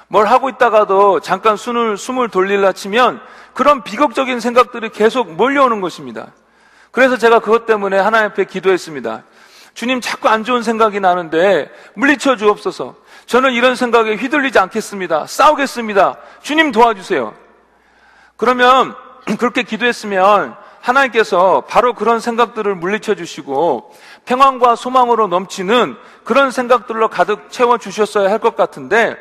뭘 0.10 0.26
하고 0.26 0.50
있다가도 0.50 1.22
잠깐 1.22 1.56
숨을, 1.56 1.96
숨을 1.98 2.30
돌릴라 2.30 2.74
치면 2.74 3.22
그런 3.54 3.84
비극적인 3.84 4.40
생각들이 4.40 4.90
계속 4.90 5.32
몰려오는 5.34 5.80
것입니다. 5.82 6.34
그래서 7.00 7.16
제가 7.16 7.40
그것 7.40 7.66
때문에 7.66 7.98
하나님 7.98 8.30
앞에 8.32 8.44
기도했습니다. 8.44 9.24
주님 9.74 10.02
자꾸 10.02 10.28
안 10.28 10.44
좋은 10.44 10.64
생각이 10.64 11.00
나는데 11.00 11.72
물리쳐 11.94 12.36
주옵소서. 12.36 12.98
저는 13.26 13.54
이런 13.54 13.78
생각에 13.78 14.16
휘둘리지 14.16 14.60
않겠습니다. 14.60 15.26
싸우겠습니다. 15.26 16.18
주님 16.42 16.74
도와주세요. 16.74 17.34
그러면 18.36 18.94
그렇게 19.40 19.64
기도했으면 19.64 20.58
하나님께서 20.82 21.64
바로 21.70 21.94
그런 21.94 22.20
생각들을 22.20 22.76
물리쳐 22.76 23.16
주시고 23.16 23.96
평안과 24.26 24.76
소망으로 24.76 25.28
넘치는 25.28 25.96
그런 26.26 26.52
생각들로 26.52 27.08
가득 27.08 27.50
채워 27.50 27.78
주셨어야 27.78 28.30
할 28.30 28.40
것 28.40 28.58
같은데 28.58 29.16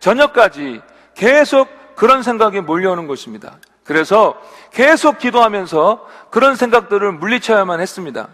저녁까지 0.00 0.80
계속 1.14 1.68
그런 1.94 2.24
생각이 2.24 2.60
몰려오는 2.60 3.06
것입니다. 3.06 3.58
그래서 3.90 4.36
계속 4.70 5.18
기도하면서 5.18 6.06
그런 6.30 6.54
생각들을 6.54 7.10
물리쳐야만 7.10 7.80
했습니다. 7.80 8.28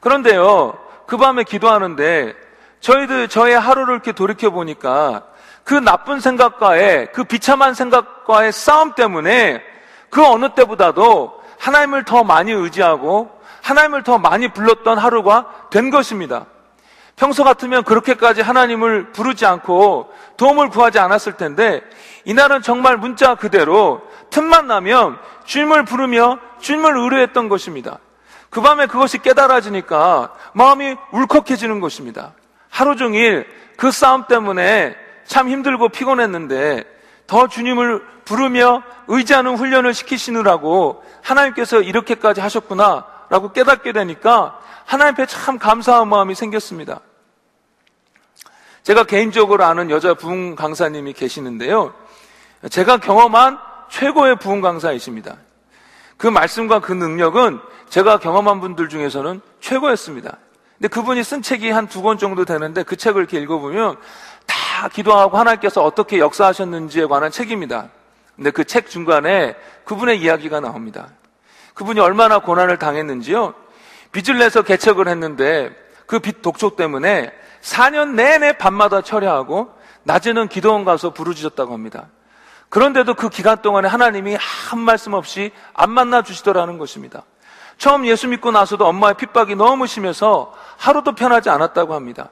그런데요, 0.00 0.78
그 1.06 1.16
밤에 1.16 1.42
기도하는데 1.42 2.34
저희들 2.80 3.28
저의 3.28 3.58
하루를 3.58 3.94
이렇게 3.94 4.12
돌이켜 4.12 4.50
보니까 4.50 5.22
그 5.64 5.72
나쁜 5.72 6.20
생각과의 6.20 7.12
그 7.14 7.24
비참한 7.24 7.72
생각과의 7.72 8.52
싸움 8.52 8.92
때문에 8.92 9.62
그 10.10 10.22
어느 10.22 10.50
때보다도 10.50 11.42
하나님을 11.58 12.04
더 12.04 12.22
많이 12.22 12.52
의지하고 12.52 13.30
하나님을 13.62 14.02
더 14.02 14.18
많이 14.18 14.48
불렀던 14.48 14.98
하루가 14.98 15.46
된 15.70 15.88
것입니다. 15.88 16.44
평소 17.16 17.44
같으면 17.44 17.84
그렇게까지 17.84 18.42
하나님을 18.42 19.12
부르지 19.12 19.46
않고 19.46 20.12
도움을 20.36 20.70
구하지 20.70 20.98
않았을 20.98 21.34
텐데 21.36 21.80
이날은 22.24 22.62
정말 22.62 22.96
문자 22.96 23.34
그대로 23.36 24.02
틈만 24.30 24.66
나면 24.66 25.18
주님을 25.44 25.84
부르며 25.84 26.38
주님을 26.60 26.96
의뢰했던 26.96 27.48
것입니다. 27.48 27.98
그 28.50 28.60
밤에 28.60 28.86
그것이 28.86 29.18
깨달아지니까 29.18 30.32
마음이 30.54 30.96
울컥해지는 31.12 31.80
것입니다. 31.80 32.32
하루 32.68 32.96
종일 32.96 33.46
그 33.76 33.90
싸움 33.90 34.24
때문에 34.26 34.96
참 35.24 35.48
힘들고 35.48 35.90
피곤했는데 35.90 36.84
더 37.26 37.48
주님을 37.48 38.02
부르며 38.24 38.82
의지하는 39.08 39.56
훈련을 39.56 39.94
시키시느라고 39.94 41.04
하나님께서 41.22 41.80
이렇게까지 41.80 42.40
하셨구나 42.40 43.06
라고 43.34 43.50
깨닫게 43.50 43.90
되니까 43.90 44.60
하나님 44.84 45.14
앞에 45.14 45.26
참 45.26 45.58
감사한 45.58 46.06
마음이 46.06 46.36
생겼습니다. 46.36 47.00
제가 48.84 49.02
개인적으로 49.02 49.64
아는 49.64 49.90
여자 49.90 50.14
부흥 50.14 50.54
강사님이 50.54 51.14
계시는데요. 51.14 51.92
제가 52.70 52.98
경험한 52.98 53.58
최고의 53.90 54.36
부흥 54.36 54.60
강사이십니다. 54.60 55.36
그 56.16 56.28
말씀과 56.28 56.78
그 56.78 56.92
능력은 56.92 57.58
제가 57.88 58.20
경험한 58.20 58.60
분들 58.60 58.88
중에서는 58.88 59.40
최고였습니다. 59.60 60.36
근데 60.78 60.86
그분이 60.86 61.24
쓴 61.24 61.42
책이 61.42 61.70
한 61.70 61.88
두 61.88 62.02
권 62.02 62.18
정도 62.18 62.44
되는데 62.44 62.84
그 62.84 62.94
책을 62.94 63.20
이렇게 63.20 63.40
읽어보면 63.40 63.96
다 64.46 64.88
기도하고 64.88 65.38
하나님께서 65.38 65.82
어떻게 65.82 66.20
역사하셨는지에 66.20 67.06
관한 67.06 67.32
책입니다. 67.32 67.88
근데 68.36 68.52
그 68.52 68.62
책 68.64 68.88
중간에 68.88 69.56
그분의 69.86 70.20
이야기가 70.20 70.60
나옵니다. 70.60 71.08
그분이 71.74 72.00
얼마나 72.00 72.38
고난을 72.38 72.78
당했는지요. 72.78 73.54
빚을 74.12 74.38
내서 74.38 74.62
개척을 74.62 75.08
했는데 75.08 75.70
그 76.06 76.20
빚 76.20 76.42
독촉 76.42 76.76
때문에 76.76 77.32
4년 77.62 78.14
내내 78.14 78.58
밤마다 78.58 79.00
철야하고 79.00 79.72
낮에는 80.04 80.48
기도원 80.48 80.84
가서 80.84 81.10
부르짖었다고 81.10 81.72
합니다. 81.72 82.06
그런데도 82.68 83.14
그 83.14 83.28
기간 83.28 83.62
동안에 83.62 83.88
하나님이 83.88 84.36
한 84.38 84.78
말씀 84.80 85.14
없이 85.14 85.52
안 85.72 85.90
만나 85.90 86.22
주시더라는 86.22 86.78
것입니다. 86.78 87.22
처음 87.78 88.06
예수 88.06 88.28
믿고 88.28 88.50
나서도 88.50 88.86
엄마의 88.86 89.14
핍박이 89.14 89.54
너무 89.56 89.86
심해서 89.86 90.52
하루도 90.76 91.14
편하지 91.14 91.50
않았다고 91.50 91.94
합니다. 91.94 92.28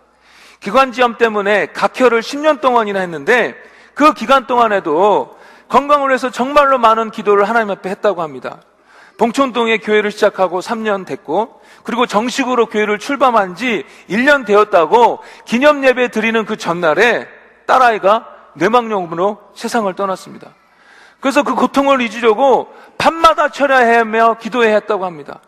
기관지염 0.61 1.19
때문에 1.19 1.67
각혈을 1.73 2.21
10년 2.21 2.61
동안이나 2.61 3.01
했는데 3.01 3.57
그 3.95 4.15
기간 4.15 4.47
동안에도 4.47 5.39
건강을 5.69 6.09
위해서 6.09 6.31
정말로 6.31 6.79
많은 6.79 7.11
기도를 7.11 7.49
하나님 7.49 7.71
앞에 7.71 7.89
했다고 7.91 8.23
합니다. 8.23 8.61
봉천동에 9.23 9.79
교회를 9.79 10.11
시작하고 10.11 10.59
3년 10.59 11.07
됐고 11.07 11.61
그리고 11.85 12.07
정식으로 12.07 12.67
교회를 12.67 12.99
출범한 12.99 13.55
지 13.55 13.85
1년 14.11 14.45
되었다고 14.45 15.21
기념 15.45 15.85
예배 15.85 16.11
드리는 16.11 16.45
그 16.45 16.57
전날에 16.57 17.29
딸아이가 17.69 18.27
뇌망령으로 18.55 19.39
세상을 19.55 19.95
떠났습니다. 19.95 20.49
그래서 21.21 21.45
그 21.45 21.55
고통을 21.55 22.01
잊으려고 22.01 22.75
밤마다 22.99 23.51
철야하며 23.51 24.39
기도해야 24.41 24.75
했다고 24.75 25.05
합니다. 25.05 25.39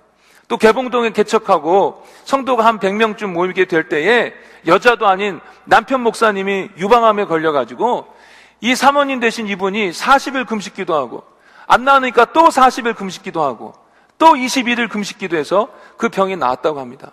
또 0.46 0.56
개봉동에 0.56 1.10
개척하고 1.10 2.06
성도가 2.22 2.64
한 2.64 2.78
100명쯤 2.78 3.26
모이게 3.32 3.64
될 3.64 3.88
때에 3.88 4.34
여자도 4.68 5.08
아닌 5.08 5.40
남편 5.64 6.00
목사님이 6.02 6.68
유방암에 6.78 7.24
걸려가지고 7.24 8.06
이 8.60 8.76
사모님 8.76 9.18
대신 9.18 9.48
이분이 9.48 9.90
40일 9.90 10.46
금식 10.46 10.74
기도하고 10.74 11.33
안 11.66 11.84
나으니까 11.84 12.26
또 12.26 12.48
40일 12.48 12.96
금식 12.96 13.22
기도 13.22 13.42
하고 13.42 13.74
또 14.18 14.34
21일 14.34 14.88
금식 14.88 15.18
기도 15.18 15.36
해서 15.36 15.68
그 15.96 16.08
병이 16.08 16.36
나았다고 16.36 16.80
합니다. 16.80 17.12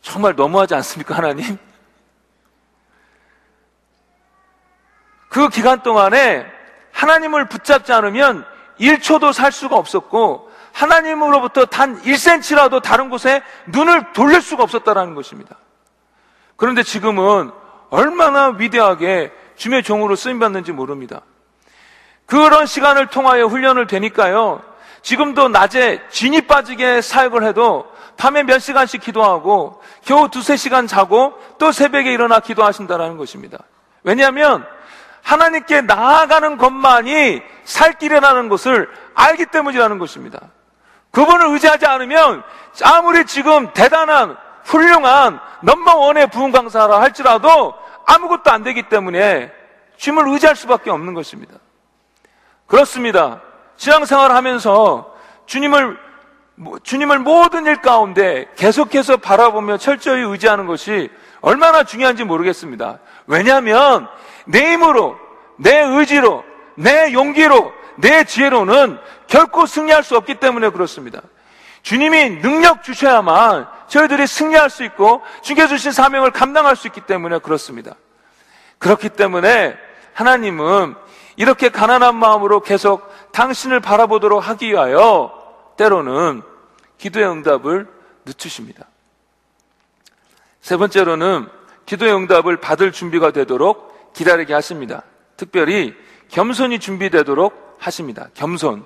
정말 0.00 0.34
너무하지 0.36 0.74
않습니까, 0.74 1.16
하나님? 1.16 1.58
그 5.28 5.48
기간 5.48 5.82
동안에 5.82 6.46
하나님을 6.92 7.48
붙잡지 7.48 7.92
않으면 7.92 8.44
1초도 8.80 9.32
살 9.32 9.52
수가 9.52 9.76
없었고 9.76 10.50
하나님으로부터 10.72 11.66
단 11.66 12.00
1cm라도 12.02 12.82
다른 12.82 13.10
곳에 13.10 13.42
눈을 13.66 14.12
돌릴 14.12 14.40
수가 14.40 14.62
없었다라는 14.62 15.14
것입니다. 15.14 15.56
그런데 16.56 16.82
지금은 16.82 17.50
얼마나 17.90 18.48
위대하게 18.48 19.32
주의 19.56 19.82
종으로 19.82 20.16
쓰임 20.16 20.38
받는지 20.38 20.72
모릅니다. 20.72 21.22
그런 22.28 22.66
시간을 22.66 23.06
통하여 23.06 23.46
훈련을 23.46 23.86
되니까요. 23.86 24.62
지금도 25.00 25.48
낮에 25.48 26.02
진이 26.10 26.42
빠지게 26.42 27.00
사역을 27.00 27.42
해도 27.42 27.90
밤에 28.18 28.42
몇 28.42 28.58
시간씩 28.58 29.00
기도하고 29.00 29.80
겨우 30.04 30.28
두세 30.28 30.56
시간 30.56 30.86
자고 30.86 31.32
또 31.58 31.72
새벽에 31.72 32.12
일어나 32.12 32.40
기도하신다는 32.40 33.16
것입니다. 33.16 33.58
왜냐하면 34.02 34.66
하나님께 35.22 35.80
나아가는 35.82 36.58
것만이 36.58 37.40
살 37.64 37.94
길이라는 37.94 38.50
것을 38.50 38.90
알기 39.14 39.46
때문이라는 39.46 39.98
것입니다. 39.98 40.40
그분을 41.12 41.48
의지하지 41.48 41.86
않으면 41.86 42.42
아무리 42.84 43.24
지금 43.24 43.72
대단한 43.72 44.36
훌륭한 44.64 45.40
넘버원의 45.62 46.26
부흥 46.26 46.52
강사라 46.52 47.00
할지라도 47.00 47.72
아무것도 48.04 48.50
안 48.50 48.62
되기 48.64 48.82
때문에 48.82 49.50
주님을 49.96 50.28
의지할 50.28 50.56
수밖에 50.56 50.90
없는 50.90 51.14
것입니다. 51.14 51.54
그렇습니다. 52.68 53.40
신앙생활 53.76 54.30
하면서 54.30 55.12
주님을 55.46 55.98
주님을 56.82 57.20
모든 57.20 57.66
일 57.66 57.80
가운데 57.80 58.48
계속해서 58.56 59.18
바라보며 59.18 59.78
철저히 59.78 60.22
의지하는 60.22 60.66
것이 60.66 61.10
얼마나 61.40 61.84
중요한지 61.84 62.24
모르겠습니다. 62.24 62.98
왜냐하면 63.26 64.08
내 64.44 64.72
힘으로, 64.72 65.16
내 65.56 65.80
의지로, 65.80 66.44
내 66.74 67.12
용기로, 67.12 67.72
내 67.96 68.24
지혜로는 68.24 68.98
결코 69.28 69.66
승리할 69.66 70.02
수 70.02 70.16
없기 70.16 70.36
때문에 70.36 70.70
그렇습니다. 70.70 71.20
주님이 71.82 72.40
능력 72.42 72.82
주셔야만 72.82 73.68
저희들이 73.86 74.26
승리할 74.26 74.68
수 74.68 74.84
있고 74.84 75.22
주께 75.42 75.68
주신 75.68 75.92
사명을 75.92 76.32
감당할 76.32 76.76
수 76.76 76.88
있기 76.88 77.02
때문에 77.02 77.38
그렇습니다. 77.38 77.94
그렇기 78.78 79.10
때문에 79.10 79.76
하나님은 80.12 80.96
이렇게 81.38 81.68
가난한 81.68 82.16
마음으로 82.16 82.60
계속 82.60 83.12
당신을 83.30 83.78
바라보도록 83.78 84.46
하기 84.48 84.70
위하여 84.70 85.32
때로는 85.76 86.42
기도의 86.98 87.28
응답을 87.30 87.86
늦추십니다. 88.26 88.86
세 90.60 90.76
번째로는 90.76 91.48
기도의 91.86 92.12
응답을 92.12 92.56
받을 92.56 92.90
준비가 92.90 93.30
되도록 93.30 94.12
기다리게 94.14 94.52
하십니다. 94.52 95.04
특별히 95.36 95.94
겸손이 96.30 96.80
준비되도록 96.80 97.76
하십니다. 97.78 98.26
겸손. 98.34 98.84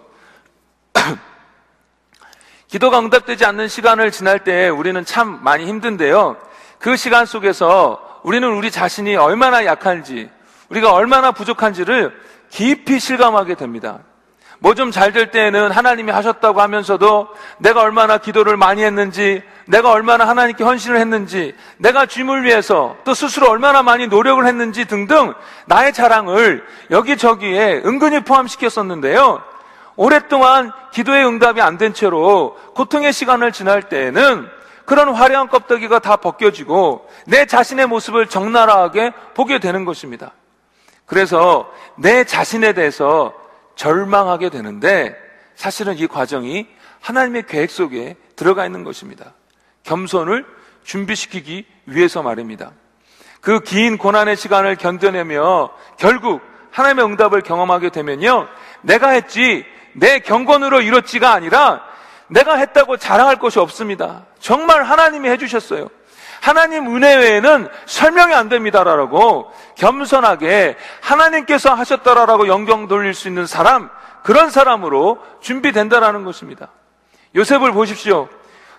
기도가 2.68 2.98
응답되지 2.98 3.46
않는 3.46 3.68
시간을 3.68 4.10
지날 4.10 4.44
때 4.44 4.68
우리는 4.68 5.02
참 5.06 5.42
많이 5.42 5.64
힘든데요. 5.66 6.36
그 6.78 6.96
시간 6.96 7.24
속에서 7.24 8.20
우리는 8.24 8.46
우리 8.46 8.70
자신이 8.70 9.16
얼마나 9.16 9.64
약한지, 9.64 10.30
우리가 10.68 10.92
얼마나 10.92 11.32
부족한지를 11.32 12.32
깊이 12.52 13.00
실감하게 13.00 13.54
됩니다. 13.54 14.00
뭐 14.60 14.74
좀 14.74 14.92
잘 14.92 15.12
될 15.12 15.32
때에는 15.32 15.72
하나님이 15.72 16.12
하셨다고 16.12 16.60
하면서도 16.60 17.28
내가 17.58 17.80
얼마나 17.80 18.18
기도를 18.18 18.56
많이 18.56 18.84
했는지, 18.84 19.42
내가 19.66 19.90
얼마나 19.90 20.28
하나님께 20.28 20.62
헌신을 20.62 21.00
했는지, 21.00 21.54
내가 21.78 22.06
주님을 22.06 22.44
위해서 22.44 22.96
또 23.04 23.12
스스로 23.14 23.48
얼마나 23.50 23.82
많이 23.82 24.06
노력을 24.06 24.44
했는지 24.46 24.84
등등 24.84 25.34
나의 25.66 25.92
자랑을 25.92 26.64
여기저기에 26.92 27.82
은근히 27.84 28.20
포함시켰었는데요. 28.20 29.42
오랫동안 29.96 30.72
기도의 30.92 31.26
응답이 31.26 31.60
안 31.60 31.76
된 31.78 31.92
채로 31.92 32.56
고통의 32.74 33.12
시간을 33.12 33.50
지날 33.50 33.82
때에는 33.82 34.46
그런 34.84 35.12
화려한 35.12 35.48
껍데기가 35.48 35.98
다 35.98 36.16
벗겨지고 36.16 37.08
내 37.26 37.46
자신의 37.46 37.86
모습을 37.86 38.26
적나라하게 38.28 39.12
보게 39.34 39.58
되는 39.58 39.84
것입니다. 39.84 40.32
그래서 41.12 41.70
내 41.94 42.24
자신에 42.24 42.72
대해서 42.72 43.34
절망하게 43.74 44.48
되는데 44.48 45.14
사실은 45.56 45.98
이 45.98 46.06
과정이 46.06 46.66
하나님의 47.02 47.44
계획 47.46 47.70
속에 47.70 48.16
들어가 48.34 48.64
있는 48.64 48.82
것입니다. 48.82 49.34
겸손을 49.82 50.46
준비시키기 50.84 51.66
위해서 51.84 52.22
말입니다. 52.22 52.70
그 53.42 53.60
긴 53.60 53.98
고난의 53.98 54.38
시간을 54.38 54.76
견뎌내며 54.76 55.72
결국 55.98 56.40
하나님의 56.70 57.04
응답을 57.04 57.42
경험하게 57.42 57.90
되면요. 57.90 58.48
내가 58.80 59.10
했지, 59.10 59.66
내 59.92 60.20
경건으로 60.20 60.80
이뤘지가 60.80 61.30
아니라 61.30 61.82
내가 62.28 62.56
했다고 62.56 62.96
자랑할 62.96 63.38
것이 63.38 63.58
없습니다. 63.58 64.24
정말 64.40 64.84
하나님이 64.84 65.28
해주셨어요. 65.28 65.90
하나님 66.42 66.92
은혜 66.96 67.14
외에는 67.14 67.68
설명이 67.86 68.34
안 68.34 68.48
됩니다라고 68.48 69.52
겸손하게 69.76 70.76
하나님께서 71.00 71.72
하셨다라고 71.72 72.48
영경 72.48 72.88
돌릴 72.88 73.14
수 73.14 73.28
있는 73.28 73.46
사람, 73.46 73.88
그런 74.24 74.50
사람으로 74.50 75.20
준비된다라는 75.40 76.24
것입니다. 76.24 76.66
요셉을 77.36 77.70
보십시오. 77.70 78.28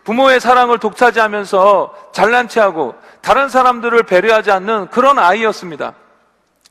부모의 0.04 0.42
사랑을 0.42 0.78
독차지하면서 0.78 2.10
잘난 2.12 2.50
체하고 2.50 2.96
다른 3.22 3.48
사람들을 3.48 4.04
배려하지 4.04 4.52
않는 4.52 4.90
그런 4.90 5.18
아이였습니다. 5.18 5.94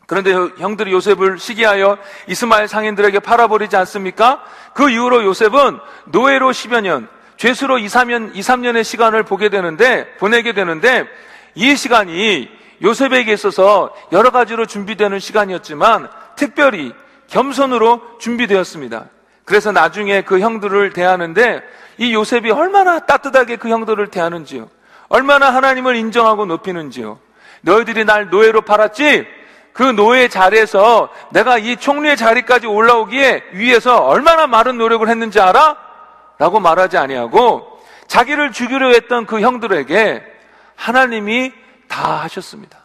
그런데 0.07 0.35
형들이 0.59 0.93
요셉을 0.93 1.39
시기하여 1.39 1.97
이스마엘 2.27 2.69
상인들에게 2.69 3.21
팔아버리지 3.21 3.77
않습니까? 3.77 4.43
그 4.75 4.91
이후로 4.91 5.25
요셉은 5.25 5.81
노예로 6.09 6.51
10여 6.51 6.83
년, 6.83 7.09
죄수로 7.43 7.79
2, 7.79 7.87
3년, 7.87 8.37
2, 8.37 8.41
3년의 8.41 8.85
시간을 8.85 9.25
보게 9.25 9.49
되는데, 9.49 10.07
보내게 10.19 10.53
되는데, 10.53 11.05
이 11.57 11.75
시간이 11.75 12.49
요셉에게 12.81 13.33
있어서 13.33 13.93
여러 14.13 14.31
가지로 14.31 14.65
준비되는 14.65 15.19
시간이었지만, 15.19 16.09
특별히 16.37 16.93
겸손으로 17.27 18.01
준비되었습니다. 18.21 19.07
그래서 19.45 19.73
나중에 19.73 20.23
그 20.23 20.39
형들을 20.39 20.93
대하는데, 20.93 21.63
이 21.99 22.15
요셉이 22.15 22.53
얼마나 22.53 23.01
따뜻하게 23.01 23.57
그 23.57 23.69
형들을 23.69 24.07
대하는지요. 24.07 24.69
얼마나 25.09 25.53
하나님을 25.53 25.97
인정하고 25.97 26.47
높이는지요. 26.47 27.19
너희들이 27.63 28.05
날 28.05 28.31
노예로 28.31 28.61
팔았지? 28.61 29.27
그 29.73 29.83
노예 29.83 30.29
자리에서 30.29 31.09
내가 31.33 31.59
이 31.59 31.77
총리의 31.77 32.17
자리까지 32.17 32.69
올라오기에 32.69 33.47
위해서 33.55 33.97
얼마나 33.97 34.47
많은 34.47 34.79
노력을 34.79 35.09
했는지 35.09 35.41
알아? 35.41 35.82
라고 36.43 36.59
말하지 36.59 36.99
아니하고 36.99 37.81
자기를 38.09 38.51
죽이려 38.51 38.89
했던 38.89 39.27
그 39.27 39.41
형들에게 39.41 40.25
하나님이 40.75 41.53
다 41.87 42.17
하셨습니다. 42.23 42.79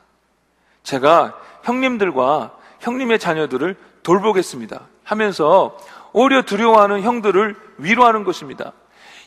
제가 0.83 1.35
형님들과 1.63 2.51
형님의 2.81 3.17
자녀들을 3.17 3.75
돌보겠습니다. 4.03 4.81
하면서 5.03 5.75
오히려 6.13 6.43
두려워하는 6.43 7.01
형들을 7.01 7.55
위로하는 7.79 8.23
것입니다. 8.23 8.73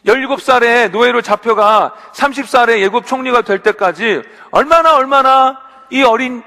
17살에 0.07 0.93
노예로 0.93 1.23
잡혀가 1.23 1.97
30살에 2.13 2.79
예굽 2.83 3.07
총리가 3.07 3.43
될 3.43 3.65
때까지 3.65 4.23
얼마나 4.53 4.95
얼마나 4.95 5.61
이 5.91 6.05
어린 6.05 6.45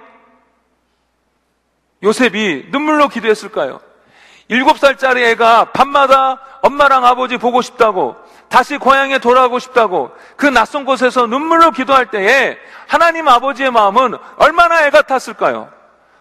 요셉이 2.02 2.70
눈물로 2.72 3.10
기도했을까요? 3.10 3.82
일곱 4.50 4.78
살짜리 4.78 5.24
애가 5.24 5.72
밤마다 5.72 6.40
엄마랑 6.62 7.06
아버지 7.06 7.38
보고 7.38 7.62
싶다고 7.62 8.16
다시 8.50 8.78
고향에 8.78 9.20
돌아가고 9.20 9.60
싶다고 9.60 10.12
그 10.36 10.46
낯선 10.46 10.86
곳에서 10.86 11.28
눈물로 11.28 11.72
기도할 11.72 12.08
때에 12.12 12.58
하나님 12.88 13.28
아버지의 13.28 13.72
마음은 13.72 14.16
얼마나 14.38 14.86
애 14.86 14.90
같았을까요? 14.90 15.70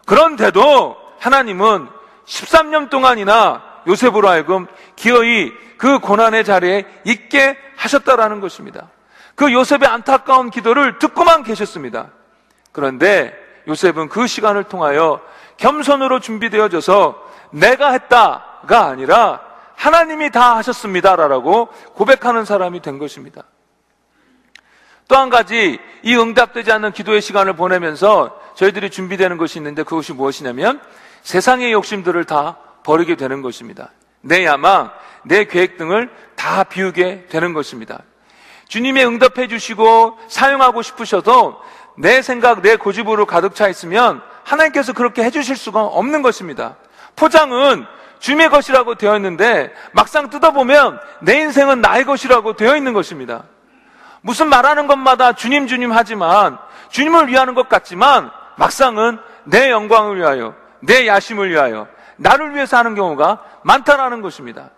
그런데도 0.06 0.96
하나님은 1.20 1.88
13년 2.26 2.90
동안이나 2.90 3.62
요셉으로 3.87 4.28
하여금 4.28 4.66
기어이 4.96 5.52
그 5.76 5.98
고난의 5.98 6.44
자리에 6.44 6.87
있게 7.04 7.58
하셨다라는 7.76 8.40
것입니다. 8.40 8.88
그 9.35 9.52
요셉의 9.52 9.88
안타까운 9.88 10.50
기도를 10.50 10.98
듣고만 10.98 11.42
계셨습니다. 11.42 12.08
그런데 12.70 13.37
요셉은 13.68 14.08
그 14.08 14.26
시간을 14.26 14.64
통하여 14.64 15.20
겸손으로 15.56 16.20
준비되어져서 16.20 17.21
내가 17.52 17.92
했다가 17.92 18.86
아니라 18.86 19.40
하나님이 19.76 20.30
다 20.30 20.56
하셨습니다라고 20.56 21.68
고백하는 21.94 22.44
사람이 22.44 22.82
된 22.82 22.98
것입니다. 22.98 23.44
또 25.08 25.16
한 25.16 25.28
가지 25.28 25.78
이 26.02 26.16
응답되지 26.16 26.72
않는 26.72 26.92
기도의 26.92 27.20
시간을 27.20 27.54
보내면서 27.54 28.40
저희들이 28.54 28.90
준비되는 28.90 29.36
것이 29.36 29.58
있는데 29.58 29.82
그것이 29.82 30.12
무엇이냐면 30.12 30.80
세상의 31.22 31.72
욕심들을 31.72 32.24
다 32.24 32.56
버리게 32.82 33.16
되는 33.16 33.42
것입니다. 33.42 33.90
내 34.22 34.44
야망, 34.44 34.90
내 35.24 35.44
계획 35.44 35.76
등을 35.76 36.10
다 36.34 36.64
비우게 36.64 37.26
되는 37.28 37.52
것입니다. 37.52 38.00
주님의 38.68 39.06
응답해 39.06 39.48
주시고 39.48 40.18
사용하고 40.28 40.80
싶으셔도 40.80 41.60
내 41.98 42.22
생각, 42.22 42.62
내 42.62 42.76
고집으로 42.76 43.26
가득 43.26 43.54
차 43.54 43.68
있으면 43.68 44.22
하나님께서 44.44 44.92
그렇게 44.94 45.22
해주실 45.24 45.56
수가 45.56 45.82
없는 45.84 46.22
것입니다. 46.22 46.76
포장은 47.16 47.87
주님의 48.18 48.51
것이라고 48.51 48.94
되어 48.94 49.16
있는데 49.16 49.72
막상 49.92 50.31
뜯어보면 50.31 51.01
내 51.20 51.40
인생은 51.40 51.81
나의 51.81 52.05
것이라고 52.05 52.55
되어 52.55 52.77
있는 52.77 52.92
것입니다. 52.92 53.44
무슨 54.20 54.48
말하는 54.48 54.87
것마다 54.87 55.33
주님 55.33 55.66
주님 55.66 55.92
하지만 55.92 56.57
주님을 56.90 57.29
위하는 57.29 57.55
것 57.55 57.68
같지만 57.68 58.31
막상은 58.57 59.18
내 59.44 59.70
영광을 59.70 60.18
위하여 60.18 60.55
내 60.81 61.07
야심을 61.09 61.51
위하여 61.51 61.88
나를 62.16 62.55
위해서 62.55 62.77
하는 62.77 62.94
경우가 62.94 63.42
많다라는 63.62 64.22
것입니다. 64.22 64.70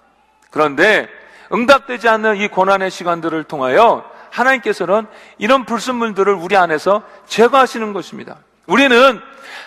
그런데 0.50 1.08
응답되지 1.52 2.08
않는 2.08 2.36
이 2.36 2.48
고난의 2.48 2.90
시간들을 2.90 3.44
통하여 3.44 4.04
하나님께서는 4.30 5.06
이런 5.38 5.64
불순물들을 5.64 6.32
우리 6.32 6.56
안에서 6.56 7.02
제거하시는 7.26 7.92
것입니다. 7.92 8.38
우리는 8.66 9.20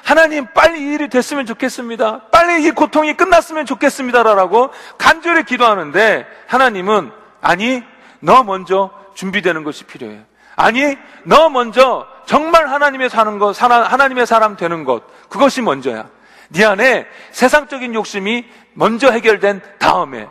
하나님 0.04 0.48
빨리 0.54 0.80
이 0.80 0.94
일이 0.94 1.10
됐으면 1.10 1.46
좋겠습니다. 1.46 2.22
빨리 2.32 2.64
이 2.64 2.72
고통이 2.72 3.16
끝났으면 3.16 3.66
좋겠습니다라고 3.66 4.72
간절히 4.98 5.44
기도하는데 5.44 6.26
하나님은 6.48 7.12
아니 7.42 7.84
너 8.20 8.44
먼저 8.44 8.92
준비되는 9.16 9.64
것이 9.64 9.84
필요해. 9.84 10.22
아니 10.56 10.98
너 11.24 11.50
먼저 11.50 12.08
정말 12.26 12.68
하나님의 12.68 13.10
사는 13.10 13.38
것, 13.38 13.62
하나님의 13.62 14.26
사람 14.26 14.56
되는 14.56 14.84
것 14.84 15.04
그것이 15.30 15.62
먼저야. 15.62 16.10
네 16.50 16.66
안에 16.66 17.06
세상적인 17.32 17.94
욕심이 17.94 18.46
먼저 18.74 19.12
해결된 19.12 19.62
다음에 19.80 20.28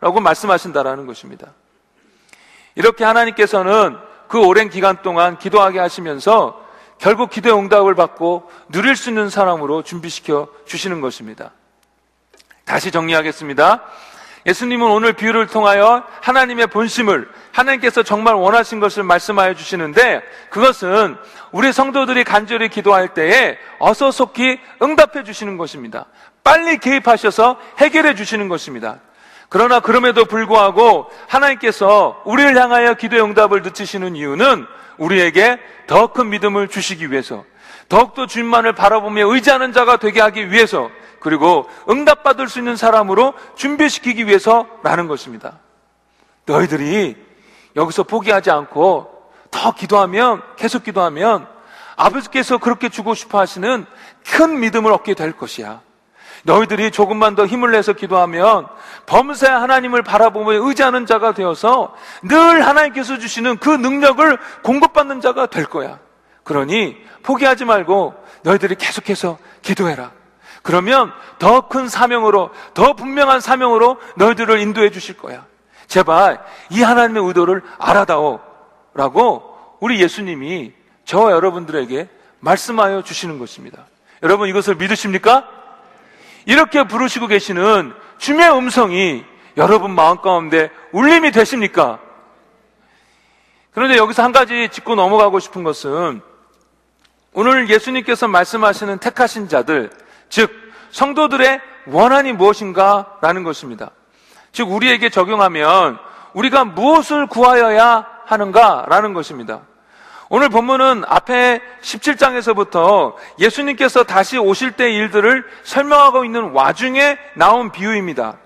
라고 0.00 0.20
말씀하신다라는 0.20 1.06
것입니다. 1.06 1.48
이렇게 2.74 3.04
하나님께서는 3.04 3.96
그 4.28 4.40
오랜 4.40 4.70
기간 4.70 5.02
동안 5.02 5.38
기도하게 5.38 5.78
하시면서 5.78 6.69
결국 7.00 7.30
기도의 7.30 7.56
응답을 7.56 7.94
받고 7.94 8.50
누릴 8.68 8.94
수 8.94 9.08
있는 9.08 9.30
사람으로 9.30 9.82
준비시켜 9.82 10.48
주시는 10.66 11.00
것입니다. 11.00 11.50
다시 12.64 12.90
정리하겠습니다. 12.90 13.82
예수님은 14.46 14.86
오늘 14.86 15.14
비유를 15.14 15.48
통하여 15.48 16.04
하나님의 16.20 16.68
본심을 16.68 17.28
하나님께서 17.52 18.02
정말 18.02 18.34
원하신 18.34 18.80
것을 18.80 19.02
말씀하여 19.02 19.54
주시는데 19.54 20.22
그것은 20.50 21.16
우리 21.52 21.72
성도들이 21.72 22.24
간절히 22.24 22.68
기도할 22.68 23.12
때에 23.12 23.58
어서 23.78 24.10
속히 24.10 24.60
응답해 24.82 25.24
주시는 25.24 25.56
것입니다. 25.56 26.06
빨리 26.44 26.78
개입하셔서 26.78 27.58
해결해 27.78 28.14
주시는 28.14 28.48
것입니다. 28.48 29.00
그러나 29.50 29.80
그럼에도 29.80 30.24
불구하고 30.24 31.10
하나님께서 31.28 32.22
우리를 32.24 32.56
향하여 32.56 32.94
기도의 32.94 33.20
응답을 33.22 33.62
늦추시는 33.62 34.14
이유는 34.14 34.64
우리에게 34.96 35.58
더 35.88 36.06
큰 36.12 36.30
믿음을 36.30 36.68
주시기 36.68 37.10
위해서 37.10 37.44
더욱더 37.88 38.26
주님만을 38.26 38.74
바라보며 38.74 39.26
의지하는 39.26 39.72
자가 39.72 39.96
되게 39.96 40.20
하기 40.20 40.52
위해서 40.52 40.88
그리고 41.18 41.68
응답받을 41.90 42.48
수 42.48 42.60
있는 42.60 42.76
사람으로 42.76 43.34
준비시키기 43.56 44.28
위해서라는 44.28 45.08
것입니다. 45.08 45.58
너희들이 46.46 47.16
여기서 47.74 48.04
포기하지 48.04 48.52
않고 48.52 49.32
더 49.50 49.74
기도하면, 49.74 50.42
계속 50.56 50.84
기도하면 50.84 51.48
아버지께서 51.96 52.58
그렇게 52.58 52.88
주고 52.88 53.14
싶어 53.14 53.40
하시는 53.40 53.84
큰 54.24 54.60
믿음을 54.60 54.92
얻게 54.92 55.14
될 55.14 55.32
것이야. 55.32 55.80
너희들이 56.44 56.90
조금만 56.90 57.34
더 57.34 57.46
힘을 57.46 57.72
내서 57.72 57.92
기도하면 57.92 58.66
범세 59.06 59.46
하나님을 59.46 60.02
바라보며 60.02 60.66
의지하는 60.66 61.06
자가 61.06 61.32
되어서 61.32 61.94
늘 62.22 62.66
하나님께서 62.66 63.18
주시는 63.18 63.58
그 63.58 63.68
능력을 63.68 64.38
공급받는 64.62 65.20
자가 65.20 65.46
될 65.46 65.66
거야. 65.66 65.98
그러니 66.44 66.96
포기하지 67.22 67.64
말고 67.64 68.14
너희들이 68.42 68.76
계속해서 68.76 69.38
기도해라. 69.62 70.12
그러면 70.62 71.12
더 71.38 71.68
큰 71.68 71.88
사명으로, 71.88 72.50
더 72.74 72.94
분명한 72.94 73.40
사명으로 73.40 73.98
너희들을 74.16 74.58
인도해 74.60 74.90
주실 74.90 75.16
거야. 75.16 75.46
제발 75.86 76.42
이 76.70 76.82
하나님의 76.82 77.26
의도를 77.26 77.62
알아다오. 77.78 78.40
라고 78.94 79.56
우리 79.80 80.00
예수님이 80.00 80.72
저와 81.04 81.32
여러분들에게 81.32 82.08
말씀하여 82.40 83.02
주시는 83.02 83.38
것입니다. 83.38 83.86
여러분 84.22 84.48
이것을 84.48 84.74
믿으십니까? 84.74 85.48
이렇게 86.46 86.84
부르시고 86.84 87.26
계시는 87.26 87.92
주의 88.18 88.48
음성이 88.50 89.24
여러분 89.56 89.94
마음 89.94 90.18
가운데 90.18 90.70
울림이 90.92 91.32
되십니까? 91.32 91.98
그런데 93.72 93.96
여기서 93.96 94.22
한 94.22 94.32
가지 94.32 94.68
짚고 94.68 94.94
넘어가고 94.94 95.38
싶은 95.38 95.62
것은 95.62 96.20
오늘 97.32 97.68
예수님께서 97.70 98.26
말씀하시는 98.26 98.98
택하신 98.98 99.48
자들, 99.48 99.90
즉, 100.28 100.50
성도들의 100.90 101.60
원한이 101.86 102.32
무엇인가? 102.32 103.18
라는 103.20 103.44
것입니다. 103.44 103.90
즉, 104.52 104.72
우리에게 104.72 105.10
적용하면 105.10 105.98
우리가 106.34 106.64
무엇을 106.64 107.28
구하여야 107.28 108.06
하는가? 108.26 108.86
라는 108.88 109.14
것입니다. 109.14 109.62
오늘 110.32 110.48
본문은 110.48 111.02
앞에 111.08 111.60
17장에서부터 111.82 113.16
예수님께서 113.40 114.04
다시 114.04 114.38
오실 114.38 114.70
때 114.70 114.88
일들을 114.88 115.44
설명하고 115.64 116.24
있는 116.24 116.52
와중에 116.52 117.18
나온 117.34 117.72
비유입니다. 117.72 118.38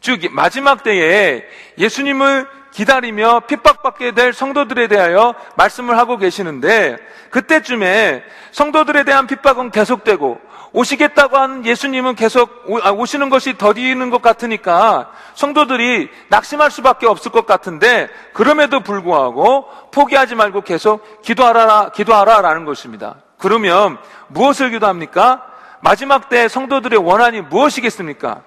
즉, 0.00 0.20
마지막 0.30 0.84
때에 0.84 1.42
예수님을 1.78 2.46
기다리며 2.72 3.40
핍박받게 3.46 4.12
될 4.12 4.32
성도들에 4.32 4.88
대하여 4.88 5.34
말씀을 5.56 5.96
하고 5.98 6.16
계시는데 6.16 6.96
그때쯤에 7.30 8.24
성도들에 8.50 9.04
대한 9.04 9.26
핍박은 9.26 9.70
계속되고 9.70 10.40
오시겠다고 10.72 11.36
하는 11.36 11.66
예수님은 11.66 12.14
계속 12.14 12.64
아, 12.82 12.90
오시는 12.90 13.28
것이 13.28 13.58
더디는 13.58 14.08
것 14.10 14.22
같으니까 14.22 15.10
성도들이 15.34 16.08
낙심할 16.28 16.70
수밖에 16.70 17.06
없을 17.06 17.30
것 17.30 17.46
같은데 17.46 18.08
그럼에도 18.32 18.80
불구하고 18.80 19.68
포기하지 19.90 20.34
말고 20.34 20.62
계속 20.62 21.22
기도하라 21.22 21.90
기도하라라는 21.90 22.64
것입니다. 22.64 23.16
그러면 23.38 23.98
무엇을 24.28 24.70
기도합니까? 24.70 25.44
마지막 25.80 26.28
때 26.28 26.48
성도들의 26.48 26.98
원한이 26.98 27.42
무엇이겠습니까? 27.42 28.42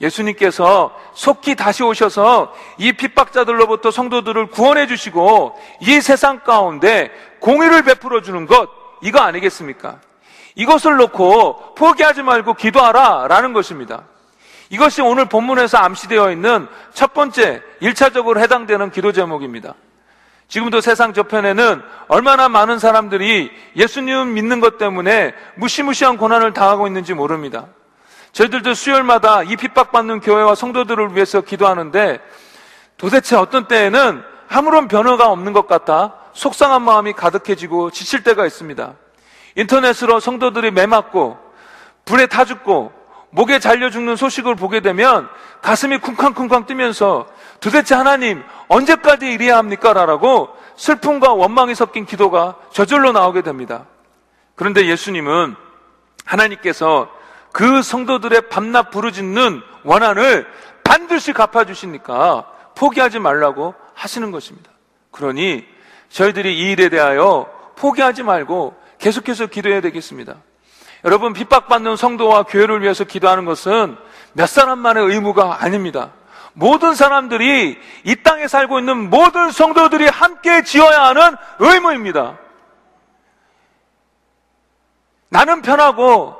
예수님께서 0.00 0.96
속히 1.14 1.56
다시 1.56 1.82
오셔서 1.82 2.54
이 2.78 2.92
핍박자들로부터 2.92 3.90
성도들을 3.90 4.48
구원해 4.48 4.86
주시고 4.86 5.58
이 5.80 6.00
세상 6.00 6.40
가운데 6.40 7.10
공의를 7.40 7.82
베풀어 7.82 8.22
주는 8.22 8.46
것 8.46 8.68
이거 9.02 9.20
아니겠습니까? 9.20 10.00
이것을 10.54 10.96
놓고 10.96 11.74
포기하지 11.74 12.22
말고 12.22 12.54
기도하라 12.54 13.26
라는 13.28 13.52
것입니다. 13.52 14.04
이것이 14.70 15.00
오늘 15.00 15.24
본문에서 15.26 15.78
암시되어 15.78 16.30
있는 16.32 16.68
첫 16.92 17.14
번째 17.14 17.62
1차적으로 17.80 18.38
해당되는 18.40 18.90
기도 18.90 19.12
제목입니다. 19.12 19.74
지금도 20.48 20.80
세상 20.80 21.12
저편에는 21.12 21.82
얼마나 22.08 22.48
많은 22.48 22.78
사람들이 22.78 23.50
예수님 23.76 24.34
믿는 24.34 24.60
것 24.60 24.78
때문에 24.78 25.34
무시무시한 25.56 26.16
고난을 26.16 26.54
당하고 26.54 26.86
있는지 26.86 27.14
모릅니다. 27.14 27.66
저희들도 28.38 28.74
수요일마다 28.74 29.42
이 29.42 29.56
핍박받는 29.56 30.20
교회와 30.20 30.54
성도들을 30.54 31.16
위해서 31.16 31.40
기도하는데 31.40 32.20
도대체 32.96 33.34
어떤 33.34 33.66
때에는 33.66 34.22
아무런 34.48 34.86
변화가 34.86 35.28
없는 35.28 35.52
것 35.52 35.66
같아 35.66 36.14
속상한 36.34 36.82
마음이 36.82 37.14
가득해지고 37.14 37.90
지칠 37.90 38.22
때가 38.22 38.46
있습니다. 38.46 38.94
인터넷으로 39.56 40.20
성도들이 40.20 40.70
매 40.70 40.86
맞고 40.86 41.36
불에 42.04 42.26
타 42.26 42.44
죽고 42.44 42.92
목에 43.30 43.58
잘려 43.58 43.90
죽는 43.90 44.14
소식을 44.14 44.54
보게 44.54 44.78
되면 44.78 45.28
가슴이 45.60 45.98
쿵쾅쿵쾅 45.98 46.66
뛰면서 46.66 47.26
도대체 47.58 47.96
하나님 47.96 48.44
언제까지 48.68 49.32
이래야 49.32 49.58
합니까? 49.58 49.92
라고 49.92 50.48
슬픔과 50.76 51.32
원망이 51.32 51.74
섞인 51.74 52.06
기도가 52.06 52.54
저절로 52.70 53.10
나오게 53.10 53.42
됩니다. 53.42 53.86
그런데 54.54 54.86
예수님은 54.86 55.56
하나님께서 56.24 57.17
그 57.52 57.82
성도들의 57.82 58.48
밤낮 58.48 58.90
부르짖는 58.90 59.62
원한을 59.84 60.46
반드시 60.84 61.32
갚아주시니까 61.32 62.46
포기하지 62.74 63.18
말라고 63.18 63.74
하시는 63.94 64.30
것입니다. 64.30 64.70
그러니 65.10 65.66
저희들이 66.10 66.58
이 66.58 66.72
일에 66.72 66.88
대하여 66.88 67.50
포기하지 67.76 68.22
말고 68.22 68.76
계속해서 68.98 69.46
기도해야 69.46 69.80
되겠습니다. 69.80 70.36
여러분, 71.04 71.32
핍박받는 71.32 71.96
성도와 71.96 72.42
교회를 72.44 72.82
위해서 72.82 73.04
기도하는 73.04 73.44
것은 73.44 73.96
몇 74.32 74.48
사람만의 74.48 75.04
의무가 75.04 75.62
아닙니다. 75.62 76.12
모든 76.54 76.94
사람들이 76.94 77.78
이 78.04 78.16
땅에 78.22 78.48
살고 78.48 78.80
있는 78.80 79.10
모든 79.10 79.52
성도들이 79.52 80.08
함께 80.08 80.62
지어야 80.62 81.04
하는 81.04 81.36
의무입니다. 81.60 82.36
나는 85.28 85.62
편하고 85.62 86.36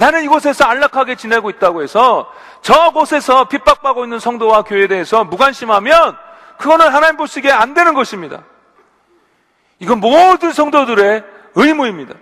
나는 0.00 0.24
이곳에서 0.24 0.64
안락하게 0.64 1.16
지내고 1.16 1.50
있다고 1.50 1.82
해서 1.82 2.32
저곳에서 2.62 3.48
핍박받고 3.48 4.04
있는 4.04 4.18
성도와 4.18 4.62
교회에 4.62 4.86
대해서 4.86 5.24
무관심하면 5.24 6.16
그거는 6.56 6.88
하나님 6.88 7.18
보시기에 7.18 7.50
안 7.50 7.74
되는 7.74 7.92
것입니다. 7.92 8.42
이건 9.78 10.00
모든 10.00 10.52
성도들의 10.52 11.22
의무입니다. 11.54 12.14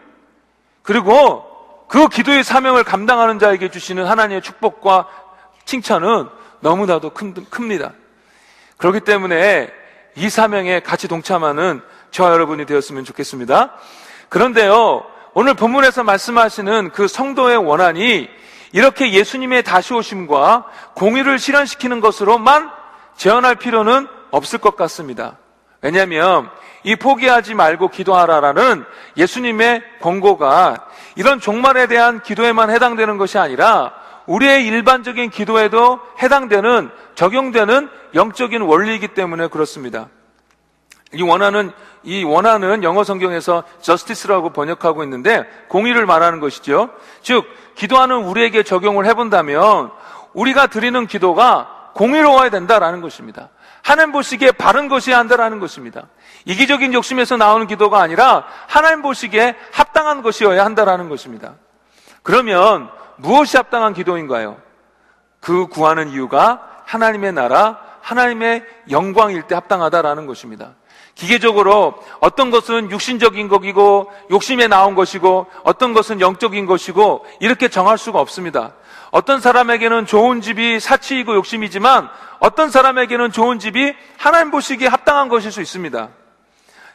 그리고 0.82 1.86
그 1.86 2.08
기도의 2.08 2.42
사명을 2.42 2.82
감당하는 2.82 3.38
자에게 3.38 3.70
주시는 3.70 4.06
하나님의 4.06 4.42
축복과 4.42 5.06
칭찬은 5.64 6.28
너무나도 6.58 7.10
큰, 7.10 7.32
큽니다. 7.48 7.92
그렇기 8.76 9.00
때문에 9.00 9.72
이 10.16 10.28
사명에 10.28 10.80
같이 10.80 11.06
동참하는 11.06 11.80
저와 12.10 12.32
여러분이 12.32 12.66
되었으면 12.66 13.04
좋겠습니다. 13.04 13.74
그런데요, 14.28 15.04
오늘 15.40 15.55
본문에서 15.55 16.03
말씀하시는 16.03 16.90
그 16.90 17.07
성도의 17.07 17.59
원한이 17.59 18.29
이렇게 18.72 19.12
예수님의 19.12 19.62
다시 19.62 19.94
오심과 19.94 20.64
공의를 20.96 21.38
실현시키는 21.38 22.01
것으로만 22.01 22.68
제한할 23.16 23.55
필요는 23.55 24.09
없을 24.33 24.59
것 24.59 24.74
같습니다. 24.74 25.38
왜냐하면 25.81 26.51
이 26.83 26.96
포기하지 26.96 27.55
말고 27.55 27.90
기도하라라는 27.90 28.85
예수님의 29.16 29.85
권고가 30.01 30.88
이런 31.14 31.38
종말에 31.38 31.87
대한 31.87 32.20
기도에만 32.20 32.70
해당되는 32.70 33.16
것이 33.16 33.38
아니라 33.38 33.92
우리의 34.27 34.66
일반적인 34.66 35.31
기도에도 35.31 36.01
해당되는 36.20 36.90
적용되는 37.14 37.88
영적인 38.16 38.62
원리이기 38.62 39.07
때문에 39.14 39.46
그렇습니다. 39.46 40.09
이 41.14 41.22
원하는 41.22 41.70
이 42.02 42.24
원하는 42.24 42.82
영어 42.82 43.04
성경에서 43.04 43.64
justice라고 43.80 44.50
번역하고 44.50 45.02
있는데 45.04 45.46
공의를 45.68 46.06
말하는 46.06 46.40
것이죠. 46.40 46.90
즉 47.22 47.44
기도하는 47.74 48.24
우리에게 48.24 48.62
적용을 48.62 49.06
해본다면 49.06 49.90
우리가 50.32 50.68
드리는 50.68 51.06
기도가 51.06 51.90
공의로워야 51.94 52.50
된다라는 52.50 53.00
것입니다. 53.00 53.48
하나님 53.82 54.12
보시기에 54.12 54.52
바른 54.52 54.88
것이어야 54.88 55.18
한다라는 55.18 55.61
것입니다. 55.61 56.06
이기적인 56.44 56.94
욕심에서 56.94 57.37
나오는 57.37 57.66
기도가 57.66 58.00
아니라 58.00 58.44
하나님 58.66 59.02
보시기에 59.02 59.56
합당한 59.72 60.22
것이어야 60.22 60.64
한다라는 60.64 61.08
것입니다. 61.08 61.54
그러면 62.22 62.90
무엇이 63.16 63.56
합당한 63.56 63.94
기도인가요? 63.94 64.56
그 65.40 65.66
구하는 65.66 66.11
이유가 66.11 66.82
하나님의 66.84 67.32
나라, 67.32 67.78
하나님의 68.00 68.64
영광일 68.90 69.42
때 69.42 69.54
합당하다라는 69.54 70.26
것입니다. 70.26 70.74
기계적으로 71.18 71.94
어떤 72.20 72.52
것은 72.52 72.92
육신적인 72.92 73.48
것이고 73.48 74.11
욕심에 74.31 74.68
나온 74.68 74.94
것이고 74.94 75.46
어떤 75.64 75.92
것은 75.92 76.20
영적인 76.20 76.64
것이고 76.64 77.26
이렇게 77.40 77.68
정할 77.68 77.98
수가 77.98 78.20
없습니다. 78.20 78.74
어떤 79.11 79.40
사람에게는 79.40 80.07
좋은 80.07 80.40
집이 80.40 80.78
사치이고 80.78 81.35
욕심이지만 81.35 82.09
어떤 82.38 82.70
사람에게는 82.70 83.33
좋은 83.33 83.59
집이 83.59 83.94
하나님 84.16 84.52
보시기에 84.52 84.87
합당한 84.87 85.28
것일 85.28 85.50
수 85.50 85.61
있습니다. 85.61 86.09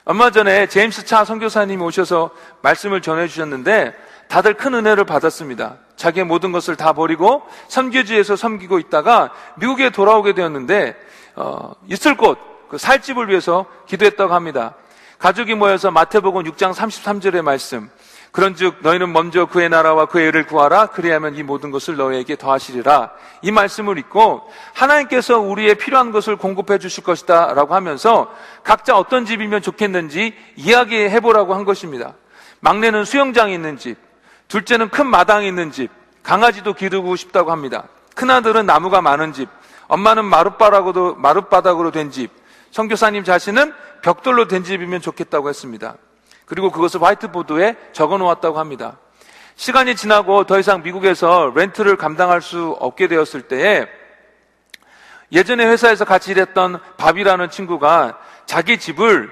얼마 0.06 0.32
전에 0.32 0.68
제임스 0.68 1.06
차 1.06 1.26
선교사님이 1.26 1.84
오셔서 1.84 2.30
말씀을 2.62 3.02
전해 3.02 3.28
주셨는데 3.28 3.94
다들 4.30 4.54
큰 4.54 4.74
은혜를 4.74 5.04
받았습니다. 5.04 5.76
자기의 5.98 6.26
모든 6.26 6.54
것을 6.54 6.78
다 6.78 6.94
버리고 6.94 7.44
섬교지에서 7.68 8.38
섬기고 8.38 8.80
있다가 8.80 9.32
미국에 9.56 9.90
돌아오게 9.90 10.34
되었는데 10.34 10.96
어, 11.36 11.74
있을 11.90 12.16
곳, 12.16 12.53
그 12.74 12.80
살집을 12.80 13.30
위해서 13.30 13.68
기도했다고 13.86 14.34
합니다. 14.34 14.74
가족이 15.20 15.54
모여서 15.54 15.92
마태복음 15.92 16.42
6장 16.46 16.74
33절의 16.74 17.44
말씀. 17.44 17.88
그런즉 18.32 18.78
너희는 18.82 19.14
먼저 19.14 19.46
그의 19.46 19.70
나라와 19.70 20.08
그의 20.08 20.26
의를 20.26 20.48
구하라 20.48 20.88
그리하면 20.88 21.36
이 21.36 21.44
모든 21.44 21.70
것을 21.70 21.98
너희에게 21.98 22.36
더하시리라 22.36 23.12
이 23.44 23.52
말씀을 23.52 24.00
읽고 24.00 24.52
하나님께서 24.74 25.38
우리의 25.38 25.76
필요한 25.76 26.12
것을 26.12 26.36
공급해 26.36 26.80
주실 26.80 27.04
것이다라고 27.04 27.76
하면서 27.76 28.34
각자 28.64 28.98
어떤 28.98 29.28
집이면 29.28 29.62
좋겠는지 29.62 30.34
이야기해 30.56 31.20
보라고 31.20 31.54
한 31.54 31.66
것입니다. 31.66 32.16
막내는 32.62 33.06
수영장이 33.06 33.54
있는 33.54 33.78
집, 33.78 33.98
둘째는 34.48 34.90
큰 34.90 35.06
마당이 35.06 35.48
있는 35.48 35.72
집, 35.72 35.92
강아지도 36.24 36.74
기르고 36.74 37.16
싶다고 37.18 37.52
합니다. 37.52 37.84
큰 38.16 38.32
아들은 38.32 38.66
나무가 38.66 39.00
많은 39.00 39.32
집, 39.32 39.48
엄마는 39.90 40.26
마룻바닥으로 40.26 41.92
된 41.92 42.10
집, 42.10 42.32
성교사님 42.74 43.24
자신은 43.24 43.72
벽돌로 44.02 44.48
된 44.48 44.64
집이면 44.64 45.00
좋겠다고 45.00 45.48
했습니다. 45.48 45.96
그리고 46.48 46.72
그것을 46.72 47.04
화이트보드에 47.04 47.76
적어 47.94 48.18
놓았다고 48.18 48.58
합니다. 48.58 48.98
시간이 49.56 49.96
지나고 49.96 50.46
더 50.46 50.58
이상 50.58 50.82
미국에서 50.82 51.54
렌트를 51.56 51.98
감당할 51.98 52.42
수 52.42 52.76
없게 52.80 53.08
되었을 53.08 53.44
때에 53.44 53.86
예전에 55.32 55.68
회사에서 55.68 56.04
같이 56.04 56.32
일했던 56.32 56.80
밥이라는 56.98 57.52
친구가 57.52 58.18
자기 58.48 58.80
집을 58.80 59.32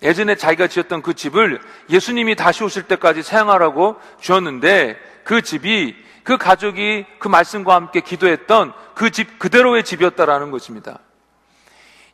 예전에 0.00 0.36
자기가 0.36 0.68
지었던 0.68 1.02
그 1.02 1.14
집을 1.14 1.60
예수님이 1.90 2.36
다시 2.36 2.62
오실 2.62 2.84
때까지 2.84 3.24
사용하라고 3.24 3.96
주었는데 4.20 4.96
그 5.24 5.42
집이 5.42 5.96
그 6.22 6.38
가족이 6.38 7.06
그 7.18 7.26
말씀과 7.26 7.74
함께 7.74 8.02
기도했던 8.02 8.72
그 8.94 9.10
집 9.10 9.40
그대로의 9.40 9.82
집이었다라는 9.82 10.52
것입니다. 10.52 11.00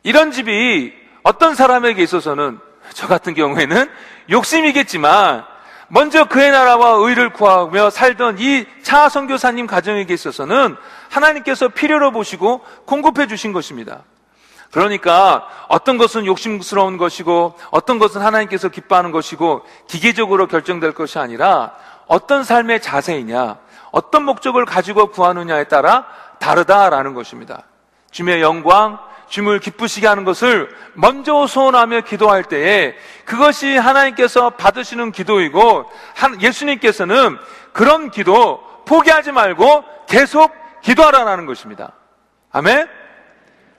이런 0.05 0.31
집이 0.31 0.93
어떤 1.23 1.55
사람에게 1.55 2.03
있어서는 2.03 2.59
저 2.93 3.07
같은 3.07 3.33
경우에는 3.33 3.89
욕심이겠지만 4.29 5.43
먼저 5.87 6.25
그의 6.25 6.51
나라와 6.51 6.91
의를 6.91 7.33
구하며 7.33 7.89
살던 7.89 8.37
이차 8.37 9.09
선교사님 9.09 9.65
가정에게 9.65 10.13
있어서는 10.13 10.75
하나님께서 11.09 11.69
필요로 11.69 12.11
보시고 12.11 12.61
공급해 12.85 13.25
주신 13.25 13.51
것입니다. 13.51 14.03
그러니까 14.69 15.47
어떤 15.69 15.97
것은 15.97 16.27
욕심스러운 16.27 16.97
것이고 16.97 17.55
어떤 17.71 17.97
것은 17.97 18.21
하나님께서 18.21 18.69
기뻐하는 18.69 19.11
것이고 19.11 19.65
기계적으로 19.87 20.45
결정될 20.45 20.91
것이 20.91 21.17
아니라 21.17 21.73
어떤 22.05 22.43
삶의 22.43 22.83
자세이냐, 22.83 23.57
어떤 23.89 24.23
목적을 24.23 24.65
가지고 24.65 25.07
구하느냐에 25.07 25.63
따라 25.63 26.05
다르다라는 26.37 27.15
것입니다. 27.15 27.63
주님의 28.11 28.41
영광, 28.43 28.99
주님을 29.35 29.59
기쁘시게 29.59 30.07
하는 30.07 30.23
것을 30.23 30.69
먼저 30.93 31.45
소원하며 31.45 32.01
기도할 32.01 32.43
때에 32.43 32.95
그것이 33.25 33.75
하나님께서 33.75 34.51
받으시는 34.51 35.11
기도이고 35.11 35.91
예수님께서는 36.41 37.37
그런 37.73 38.11
기도 38.11 38.63
포기하지 38.85 39.33
말고 39.33 39.83
계속 40.07 40.53
기도하라는 40.81 41.45
것입니다. 41.45 41.91
아멘? 42.51 42.87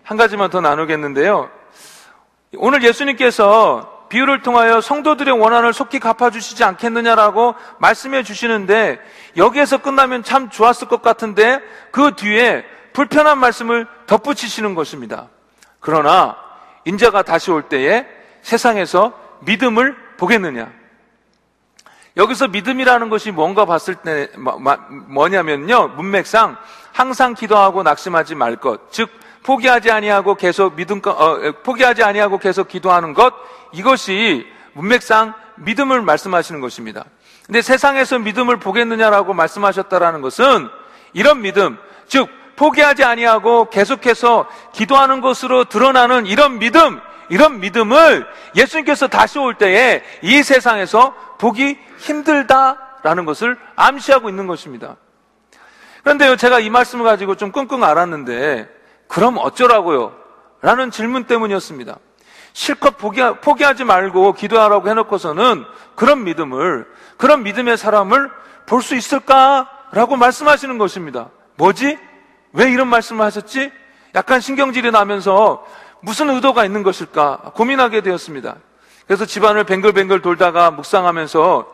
한 0.02 0.16
가지만 0.18 0.50
더 0.50 0.60
나누겠는데요. 0.60 1.50
오늘 2.58 2.82
예수님께서 2.82 4.06
비유를 4.10 4.42
통하여 4.42 4.80
성도들의 4.80 5.40
원한을 5.40 5.72
속히 5.72 6.00
갚아주시지 6.00 6.62
않겠느냐라고 6.64 7.54
말씀해 7.78 8.22
주시는데 8.22 9.00
여기에서 9.36 9.78
끝나면 9.78 10.22
참 10.22 10.50
좋았을 10.50 10.88
것 10.88 11.02
같은데 11.02 11.60
그 11.90 12.14
뒤에 12.14 12.64
불편한 12.92 13.38
말씀을 13.38 13.86
덧붙이시는 14.06 14.74
것입니다. 14.74 15.28
그러나 15.86 16.36
인자가 16.84 17.22
다시 17.22 17.52
올 17.52 17.62
때에 17.62 18.04
세상에서 18.42 19.12
믿음을 19.42 19.96
보겠느냐? 20.16 20.68
여기서 22.16 22.48
믿음이라는 22.48 23.08
것이 23.08 23.30
뭔가 23.30 23.66
봤을 23.66 23.94
때 23.94 24.28
뭐냐면요. 25.06 25.88
문맥상 25.96 26.56
항상 26.92 27.34
기도하고 27.34 27.84
낙심하지 27.84 28.34
말 28.34 28.56
것. 28.56 28.90
즉 28.90 29.08
포기하지 29.44 29.92
아니하고 29.92 30.34
계속 30.34 30.74
믿음 30.74 31.00
어, 31.04 31.52
포기하지 31.62 32.02
아니하고 32.02 32.38
계속 32.38 32.66
기도하는 32.66 33.14
것 33.14 33.32
이것이 33.70 34.44
문맥상 34.72 35.34
믿음을 35.54 36.02
말씀하시는 36.02 36.60
것입니다. 36.60 37.04
근데 37.46 37.62
세상에서 37.62 38.18
믿음을 38.18 38.56
보겠느냐라고 38.56 39.34
말씀하셨다라는 39.34 40.20
것은 40.20 40.68
이런 41.12 41.42
믿음, 41.42 41.78
즉 42.08 42.28
포기하지 42.56 43.04
아니하고 43.04 43.70
계속해서 43.70 44.48
기도하는 44.72 45.20
것으로 45.20 45.64
드러나는 45.64 46.26
이런 46.26 46.58
믿음, 46.58 47.00
이런 47.28 47.60
믿음을 47.60 48.26
예수님께서 48.54 49.08
다시 49.08 49.38
올 49.38 49.54
때에 49.54 50.02
이 50.22 50.42
세상에서 50.42 51.14
보기 51.38 51.78
힘들다라는 51.98 53.24
것을 53.24 53.58
암시하고 53.76 54.28
있는 54.28 54.46
것입니다. 54.46 54.96
그런데요, 56.02 56.36
제가 56.36 56.60
이 56.60 56.70
말씀을 56.70 57.04
가지고 57.04 57.34
좀 57.34 57.50
끙끙 57.52 57.82
앓았는데, 57.82 58.68
그럼 59.08 59.36
어쩌라고요? 59.38 60.14
라는 60.62 60.90
질문 60.90 61.24
때문이었습니다. 61.24 61.98
실컷 62.52 62.96
포기, 62.96 63.20
하 63.20 63.74
지 63.74 63.84
말고 63.84 64.32
기도하라고 64.32 64.88
해놓고서는 64.88 65.64
그런 65.94 66.24
믿음을, 66.24 66.86
그런 67.18 67.42
믿음의 67.42 67.76
사람을 67.76 68.30
볼 68.66 68.82
수 68.82 68.94
있을까라고 68.94 70.16
말씀하시는 70.16 70.78
것입니다. 70.78 71.28
뭐지? 71.56 71.98
왜 72.56 72.70
이런 72.70 72.88
말씀을 72.88 73.24
하셨지? 73.24 73.70
약간 74.14 74.40
신경질이 74.40 74.90
나면서 74.90 75.64
무슨 76.00 76.30
의도가 76.30 76.64
있는 76.64 76.82
것일까 76.82 77.52
고민하게 77.54 78.00
되었습니다. 78.00 78.56
그래서 79.06 79.26
집안을 79.26 79.64
뱅글뱅글 79.64 80.22
돌다가 80.22 80.70
묵상하면서 80.70 81.66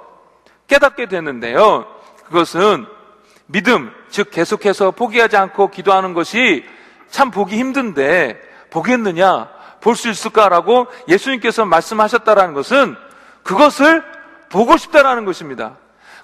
깨닫게 0.66 1.06
됐는데요. 1.06 1.86
그것은 2.26 2.84
믿음, 3.46 3.92
즉 4.10 4.30
계속해서 4.32 4.90
포기하지 4.90 5.36
않고 5.36 5.70
기도하는 5.70 6.14
것이 6.14 6.64
참 7.10 7.30
보기 7.30 7.56
힘든데 7.58 8.40
보겠느냐, 8.70 9.48
볼 9.80 9.94
수 9.94 10.08
있을까라고 10.08 10.88
예수님께서 11.08 11.64
말씀하셨다라는 11.64 12.54
것은 12.54 12.96
그것을 13.44 14.02
보고 14.48 14.76
싶다라는 14.76 15.24
것입니다. 15.24 15.76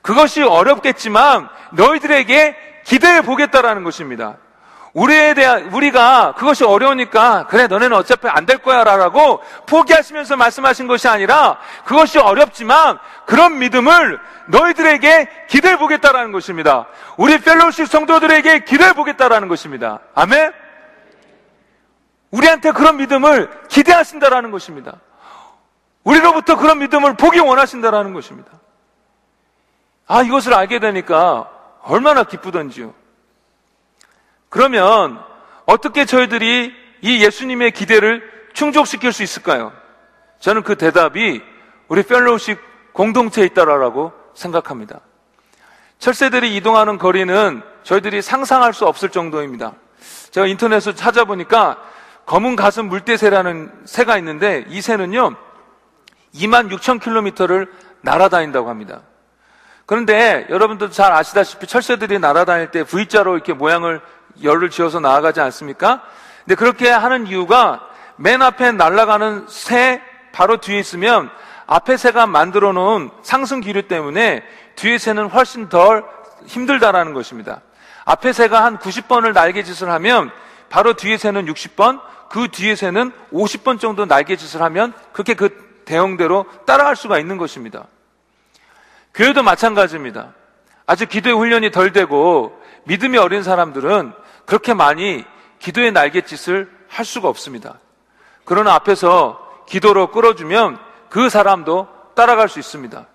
그것이 0.03 0.43
어렵겠지만 0.43 1.49
너희들에게 1.73 2.57
기대해 2.85 3.21
보겠다라는 3.21 3.85
것입니다. 3.85 4.37
우리에 4.99 5.35
대한, 5.35 5.73
우리가 5.73 6.35
그것이 6.37 6.65
어려우니까, 6.65 7.47
그래, 7.49 7.69
너네는 7.69 7.97
어차피 7.97 8.27
안 8.27 8.47
될 8.47 8.59
거야, 8.59 8.83
라고 8.83 9.43
포기하시면서 9.67 10.37
말씀하신 10.37 10.89
것이 10.89 11.07
아니라, 11.07 11.59
그것이 11.85 12.19
어렵지만, 12.19 12.99
그런 13.25 13.59
믿음을 13.59 14.19
너희들에게 14.49 15.47
기대해 15.49 15.77
보겠다라는 15.77 16.33
것입니다. 16.33 16.87
우리 17.17 17.39
Fellowship 17.39 17.87
성도들에게 17.87 18.65
기대해 18.65 18.93
보겠다라는 18.95 19.47
것입니다. 19.47 20.01
아멘? 20.15 20.53
우리한테 22.33 22.73
그런 22.73 22.97
믿음을 22.97 23.51
기대하신다라는 23.69 24.51
것입니다. 24.51 24.95
우리로부터 26.03 26.57
그런 26.57 26.79
믿음을 26.79 27.15
보기 27.15 27.39
원하신다라는 27.39 28.15
것입니다. 28.15 28.51
아, 30.09 30.23
이것을 30.23 30.55
알게 30.55 30.81
되니까 30.81 31.49
얼마나 31.83 32.25
기쁘던지요. 32.25 32.95
그러면 34.49 35.23
어떻게 35.67 36.05
저희들이 36.05 36.73
이 37.03 37.25
예수님의 37.25 37.73
기대를 37.73 38.23
충족시킬 38.55 39.13
수 39.13 39.23
있을까요? 39.23 39.73
저는 40.41 40.63
그 40.63 40.77
대답이 40.77 41.43
우리 41.89 42.03
Fellowship 42.03 42.59
공동체에 42.93 43.45
있다라고 43.47 44.13
생각합니다. 44.35 45.01
철새들이 45.99 46.57
이동하는 46.57 46.99
거리는 46.99 47.63
저희들이 47.83 48.23
상상할 48.23 48.73
수 48.73 48.87
없을 48.87 49.09
정도입니다. 49.09 49.75
제가 50.31 50.47
인터넷에서 50.47 50.95
찾아보니까 50.95 51.79
검은 52.27 52.57
가슴 52.57 52.89
물대새라는 52.89 53.73
새가 53.85 54.19
있는데 54.19 54.65
이 54.69 54.81
새는요, 54.81 55.35
2만 56.35 56.71
6천 56.71 57.03
킬로미터를 57.03 57.73
날아다닌다고 58.03 58.69
합니다. 58.69 59.01
그런데 59.87 60.47
여러분들 60.51 60.91
잘 60.91 61.13
아시다시피 61.13 61.67
철새들이 61.67 62.19
날아다닐 62.19 62.71
때 62.71 62.85
V자로 62.85 63.35
이렇게 63.35 63.55
모양을 63.55 64.03
열을 64.43 64.71
지어서 64.71 65.01
나아가지 65.01 65.41
않습니까? 65.41 66.03
근데 66.45 66.55
그렇게 66.55 66.89
하는 66.89 67.27
이유가 67.27 67.87
맨 68.17 68.43
앞에 68.43 68.73
날아가는 68.73 69.47
새 69.49 70.03
바로 70.33 70.59
뒤에 70.59 70.79
있으면 70.79 71.31
앞에 71.67 71.97
새가 71.97 72.27
만들어 72.27 72.73
놓은 72.73 73.11
상승 73.23 73.61
기류 73.61 73.89
때문에 73.89 74.43
뒤에 74.77 74.99
새는 74.99 75.29
훨씬 75.29 75.69
덜 75.69 76.05
힘들다라는 76.47 77.13
것입니다. 77.15 77.61
앞에 78.05 78.33
새가 78.33 78.65
한 78.65 78.79
90번을 78.79 79.33
날개짓을 79.35 79.91
하면 79.91 80.31
바로 80.71 80.95
뒤에 80.95 81.19
새는 81.19 81.47
60번, 81.47 82.01
그 82.31 82.49
뒤에 82.49 82.75
새는 82.75 83.13
50번 83.33 83.81
정도 83.81 84.07
날개짓을 84.07 84.63
하면 84.63 84.93
그렇게 85.13 85.35
그 85.35 85.83
대형대로 85.85 86.47
따라갈 86.67 86.97
수가 86.97 87.19
있는 87.19 87.37
것입니다. 87.39 87.85
교회도 89.15 89.43
마찬가지입니다. 89.43 90.33
아직 90.87 91.09
기도의 91.09 91.37
훈련이 91.37 91.71
덜 91.71 91.93
되고 91.93 92.59
믿음이 92.85 93.19
어린 93.19 93.43
사람들은 93.43 94.13
그렇게 94.49 94.73
많이 94.73 95.27
기도의 95.59 95.93
날갯짓을 95.93 96.71
할 96.89 97.05
수가 97.05 97.29
없습니다. 97.29 97.75
그러나 98.47 98.73
앞에서 98.77 99.39
기도로 99.69 100.11
끌어주면 100.11 100.79
그 101.11 101.29
사람도 101.29 101.87
따라갈 102.15 102.49
수 102.49 102.59
있습니다. 102.59 103.07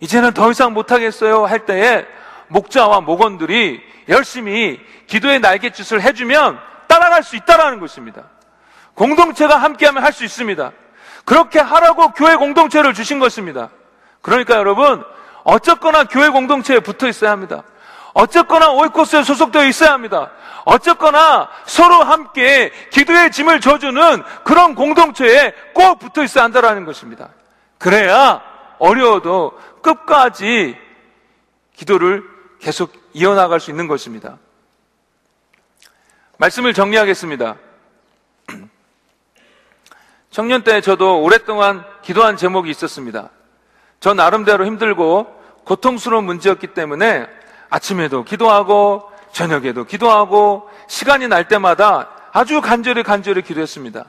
이제는 0.00 0.32
더 0.32 0.50
이상 0.50 0.72
못하겠어요 0.72 1.44
할 1.44 1.66
때에 1.66 2.06
목자와 2.46 3.02
목원들이 3.02 3.82
열심히 4.08 4.80
기도의 5.08 5.40
날갯짓을 5.40 6.00
해주면 6.00 6.58
따라갈 6.86 7.22
수 7.22 7.36
있다라는 7.36 7.80
것입니다. 7.80 8.22
공동체가 8.94 9.58
함께하면 9.58 10.02
할 10.02 10.14
수 10.14 10.24
있습니다. 10.24 10.72
그렇게 11.26 11.60
하라고 11.60 12.12
교회 12.12 12.34
공동체를 12.34 12.94
주신 12.94 13.18
것입니다. 13.18 13.68
그러니까 14.22 14.54
여러분 14.56 15.04
어쨌거나 15.44 16.04
교회 16.04 16.30
공동체에 16.30 16.80
붙어 16.80 17.06
있어야 17.08 17.30
합니다. 17.30 17.62
어쨌거나 18.18 18.72
오이코스에 18.72 19.22
소속되어 19.22 19.66
있어야 19.66 19.92
합니다. 19.92 20.32
어쨌거나 20.64 21.48
서로 21.66 22.02
함께 22.02 22.72
기도의 22.90 23.30
짐을 23.30 23.60
져주는 23.60 24.24
그런 24.42 24.74
공동체에 24.74 25.54
꼭 25.72 26.00
붙어 26.00 26.24
있어야 26.24 26.42
한다는 26.44 26.84
것입니다. 26.84 27.28
그래야 27.78 28.42
어려워도 28.80 29.56
끝까지 29.82 30.76
기도를 31.76 32.24
계속 32.58 32.92
이어나갈 33.12 33.60
수 33.60 33.70
있는 33.70 33.86
것입니다. 33.86 34.36
말씀을 36.38 36.74
정리하겠습니다. 36.74 37.54
청년 40.30 40.64
때 40.64 40.80
저도 40.80 41.22
오랫동안 41.22 41.84
기도한 42.02 42.36
제목이 42.36 42.68
있었습니다. 42.70 43.30
저 44.00 44.12
나름대로 44.12 44.66
힘들고 44.66 45.38
고통스러운 45.64 46.24
문제였기 46.24 46.68
때문에 46.68 47.37
아침에도 47.70 48.24
기도하고 48.24 49.10
저녁에도 49.32 49.84
기도하고 49.84 50.68
시간이 50.88 51.28
날 51.28 51.48
때마다 51.48 52.08
아주 52.32 52.60
간절히 52.60 53.02
간절히 53.02 53.42
기도했습니다. 53.42 54.04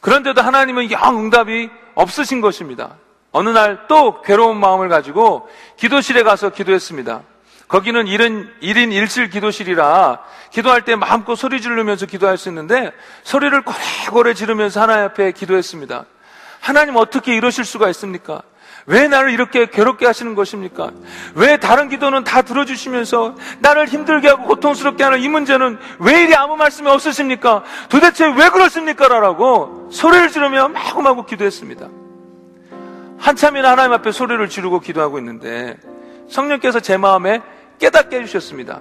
그런데도 0.00 0.40
하나님은 0.40 0.90
영 0.90 1.18
응답이 1.18 1.70
없으신 1.94 2.40
것입니다. 2.40 2.96
어느 3.32 3.48
날 3.48 3.86
또 3.88 4.20
괴로운 4.22 4.58
마음을 4.58 4.88
가지고 4.88 5.48
기도실에 5.76 6.22
가서 6.22 6.50
기도했습니다. 6.50 7.22
거기는 7.68 8.04
1인, 8.04 8.60
1인 8.60 8.90
1실 8.90 9.32
기도실이라 9.32 10.18
기도할 10.50 10.84
때 10.84 10.94
마음껏 10.94 11.34
소리 11.34 11.62
지르면서 11.62 12.04
기도할 12.04 12.36
수 12.36 12.50
있는데 12.50 12.92
소리를 13.22 13.62
고래고래 13.62 14.34
지르면서 14.34 14.82
하나님 14.82 15.04
앞에 15.06 15.32
기도했습니다. 15.32 16.04
하나님 16.60 16.96
어떻게 16.96 17.34
이러실 17.34 17.64
수가 17.64 17.88
있습니까? 17.90 18.42
왜 18.86 19.08
나를 19.08 19.30
이렇게 19.30 19.66
괴롭게 19.66 20.06
하시는 20.06 20.34
것입니까? 20.34 20.90
왜 21.34 21.58
다른 21.58 21.88
기도는 21.88 22.24
다 22.24 22.42
들어주시면서 22.42 23.36
나를 23.60 23.86
힘들게 23.86 24.28
하고 24.28 24.44
고통스럽게 24.44 25.04
하는 25.04 25.20
이 25.20 25.28
문제는 25.28 25.78
왜 26.00 26.22
이리 26.22 26.34
아무 26.34 26.56
말씀이 26.56 26.88
없으십니까? 26.88 27.62
도대체 27.88 28.26
왜 28.26 28.48
그렇습니까? 28.48 29.08
라고 29.08 29.88
소리를 29.92 30.30
지르며 30.30 30.68
마구마구 30.68 31.26
기도했습니다. 31.26 31.88
한참이나 33.18 33.70
하나님 33.70 33.92
앞에 33.92 34.10
소리를 34.10 34.48
지르고 34.48 34.80
기도하고 34.80 35.18
있는데 35.18 35.76
성령께서 36.28 36.80
제 36.80 36.96
마음에 36.96 37.40
깨닫게 37.78 38.20
해주셨습니다. 38.20 38.80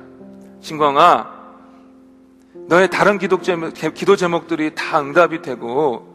진광아, 0.61 1.41
너의 2.67 2.89
다른 2.89 3.17
기도 3.17 3.41
제목, 3.41 3.73
기도 3.73 4.15
제목들이 4.15 4.73
다 4.75 4.99
응답이 4.99 5.41
되고 5.41 6.10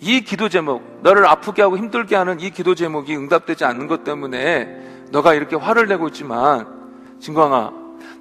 이 0.00 0.22
기도 0.22 0.48
제목, 0.48 1.00
너를 1.02 1.26
아프게 1.26 1.60
하고 1.60 1.76
힘들게 1.76 2.16
하는 2.16 2.40
이 2.40 2.50
기도 2.50 2.74
제목이 2.74 3.14
응답되지 3.14 3.66
않는 3.66 3.86
것 3.86 4.02
때문에 4.02 5.06
너가 5.10 5.34
이렇게 5.34 5.56
화를 5.56 5.88
내고 5.88 6.08
있지만, 6.08 6.66
진광아, 7.20 7.72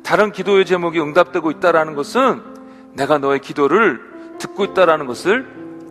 다른 0.04 0.34
기도의 0.34 0.66
제목이 0.66 1.00
응답되고 1.00 1.52
있다라는 1.52 1.96
것은 1.96 2.42
내가 2.94 3.18
너의 3.18 3.40
기도를 3.40 4.02
듣고 4.40 4.66
있다라는 4.66 5.06
것을 5.06 5.48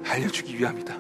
알려주기 0.07 0.59
위함이다. 0.59 0.95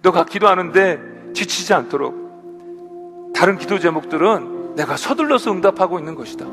너가 0.00 0.24
기도하는데 0.24 1.32
지치지 1.34 1.74
않도록 1.74 3.32
다른 3.34 3.58
기도 3.58 3.78
제목들은 3.78 4.76
내가 4.76 4.96
서둘러서 4.96 5.52
응답하고 5.52 5.98
있는 5.98 6.14
것이다. 6.14 6.46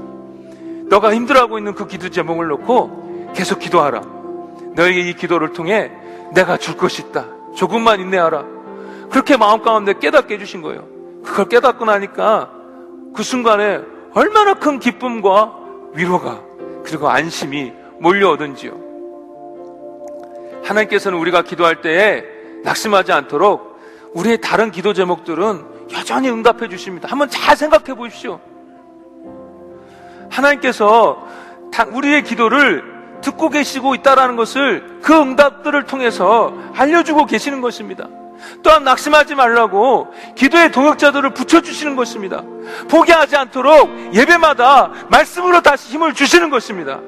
너가 0.89 1.13
힘들어하고 1.13 1.57
있는 1.59 1.75
그 1.75 1.87
기도 1.87 2.09
제목을 2.09 2.47
놓고 2.47 3.31
계속 3.35 3.59
기도하라. 3.59 4.01
너에게 4.75 5.01
이 5.01 5.13
기도를 5.13 5.53
통해 5.53 5.91
내가 6.35 6.57
줄 6.57 6.77
것이 6.77 7.01
있다. 7.01 7.25
조금만 7.55 7.99
인내하라. 7.99 8.43
그렇게 9.09 9.37
마음 9.37 9.61
가운데 9.61 9.93
깨닫게 9.97 10.35
해주신 10.35 10.61
거예요. 10.61 10.87
그걸 11.23 11.45
깨닫고 11.47 11.85
나니까 11.85 12.51
그 13.15 13.23
순간에 13.23 13.79
얼마나 14.13 14.53
큰 14.53 14.79
기쁨과 14.79 15.57
위로가 15.93 16.41
그리고 16.83 17.09
안심이 17.09 17.73
몰려오든지요. 17.99 18.85
하나님께서는 20.63 21.17
우리가 21.17 21.41
기도할 21.43 21.81
때에 21.81 22.23
낙심하지 22.63 23.11
않도록 23.11 23.79
우리의 24.13 24.41
다른 24.41 24.71
기도 24.71 24.93
제목들은 24.93 25.63
여전히 25.93 26.29
응답해 26.29 26.67
주십니다. 26.69 27.07
한번 27.09 27.29
잘 27.29 27.55
생각해 27.55 27.93
보십시오. 27.95 28.39
하나님께서 30.29 31.25
우리의 31.91 32.23
기도를 32.23 32.94
듣고 33.25 33.49
계시고 33.49 33.95
있다라는 33.95 34.35
것을 34.35 34.99
그 35.01 35.13
응답들을 35.13 35.83
통해서 35.85 36.53
알려주고 36.75 37.25
계시는 37.25 37.61
것입니다. 37.61 38.07
또한 38.61 38.83
낙심하지 38.83 39.33
말라고 39.33 40.13
기도의 40.35 40.71
동역자들을 40.71 41.33
붙여주시는 41.33 41.95
것입니다. 41.95 42.43
포기하지 42.89 43.35
않도록 43.35 44.13
예배마다 44.13 44.91
말씀으로 45.09 45.61
다시 45.61 45.89
힘을 45.89 46.13
주시는 46.13 46.49
것입니다. 46.49 46.99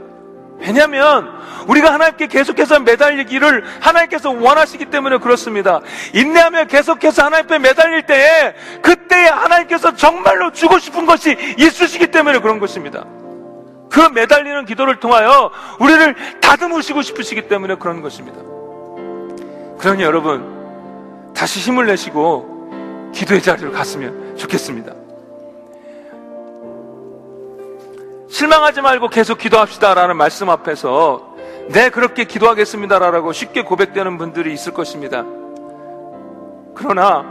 왜냐하면 0.60 1.30
우리가 1.68 1.94
하나님께 1.94 2.28
계속해서 2.28 2.80
매달리기를 2.80 3.64
하나님께서 3.80 4.32
원하시기 4.32 4.86
때문에 4.86 5.20
그렇습니다. 5.20 5.82
인내하며 6.14 6.66
계속해서 6.66 7.26
하나님께 7.26 7.60
매달릴 7.60 8.08
때에 8.08 8.56
그때에 8.82 9.28
하나님께서 9.28 9.94
정말로 9.94 10.52
주고 10.52 10.80
싶은 10.80 11.06
것이 11.06 11.38
있으시기 11.60 12.08
때문에 12.08 12.40
그런 12.40 12.60
것입니다. 12.60 13.06
그 13.90 14.00
매달리는 14.00 14.66
기도를 14.66 15.00
통하여 15.00 15.52
우리를 15.80 16.16
다듬으시고 16.42 17.02
싶으시기 17.02 17.48
때문에 17.48 17.76
그런 17.76 18.02
것입니다. 18.02 18.40
그러니 19.78 20.04
여러분, 20.04 21.34
다시 21.36 21.60
힘을 21.60 21.86
내시고 21.86 23.12
기도의 23.14 23.42
자리로 23.42 23.72
갔으면 23.72 24.36
좋겠습니다. 24.36 24.94
실망하지 28.30 28.82
말고 28.82 29.10
계속 29.10 29.38
기도합시다라는 29.38 30.18
말씀 30.18 30.50
앞에서 30.50 31.36
네, 31.70 31.90
그렇게 31.90 32.24
기도하겠습니다라고 32.24 33.34
쉽게 33.34 33.64
고백되는 33.64 34.18
분들이 34.18 34.54
있을 34.54 34.74
것입니다. 34.74 35.26
그러나 36.76 37.26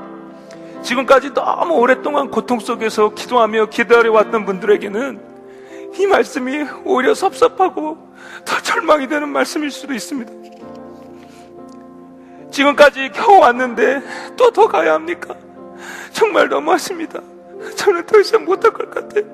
지금까지 0.83 1.33
너무 1.33 1.75
오랫동안 1.75 2.31
고통 2.31 2.61
속에서 2.61 3.11
기도하며 3.11 3.67
기다려왔던 3.67 4.45
분들에게는 4.45 5.26
이 5.99 6.07
말씀이 6.07 6.65
오히려 6.85 7.15
섭섭하고 7.15 7.97
더 8.45 8.61
절망이 8.63 9.09
되는 9.09 9.29
말씀일 9.29 9.71
수도 9.71 9.95
있습니다. 9.95 10.33
지금까지 12.51 13.11
겨우 13.13 13.41
왔는데 13.41 14.03
또 14.37 14.51
더 14.51 14.67
가야 14.67 14.95
합니까? 14.95 15.35
정말 16.13 16.49
너무하십니다. 16.49 17.21
저는 17.77 18.07
더 18.07 18.19
이상 18.21 18.45
못할 18.45 18.71
것 18.73 18.91
같아요. 18.91 19.25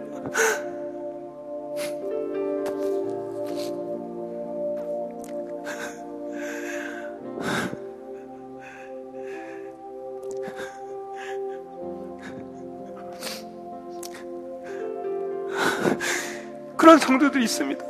그런 16.82 16.98
성도들이 16.98 17.44
있습니다. 17.44 17.84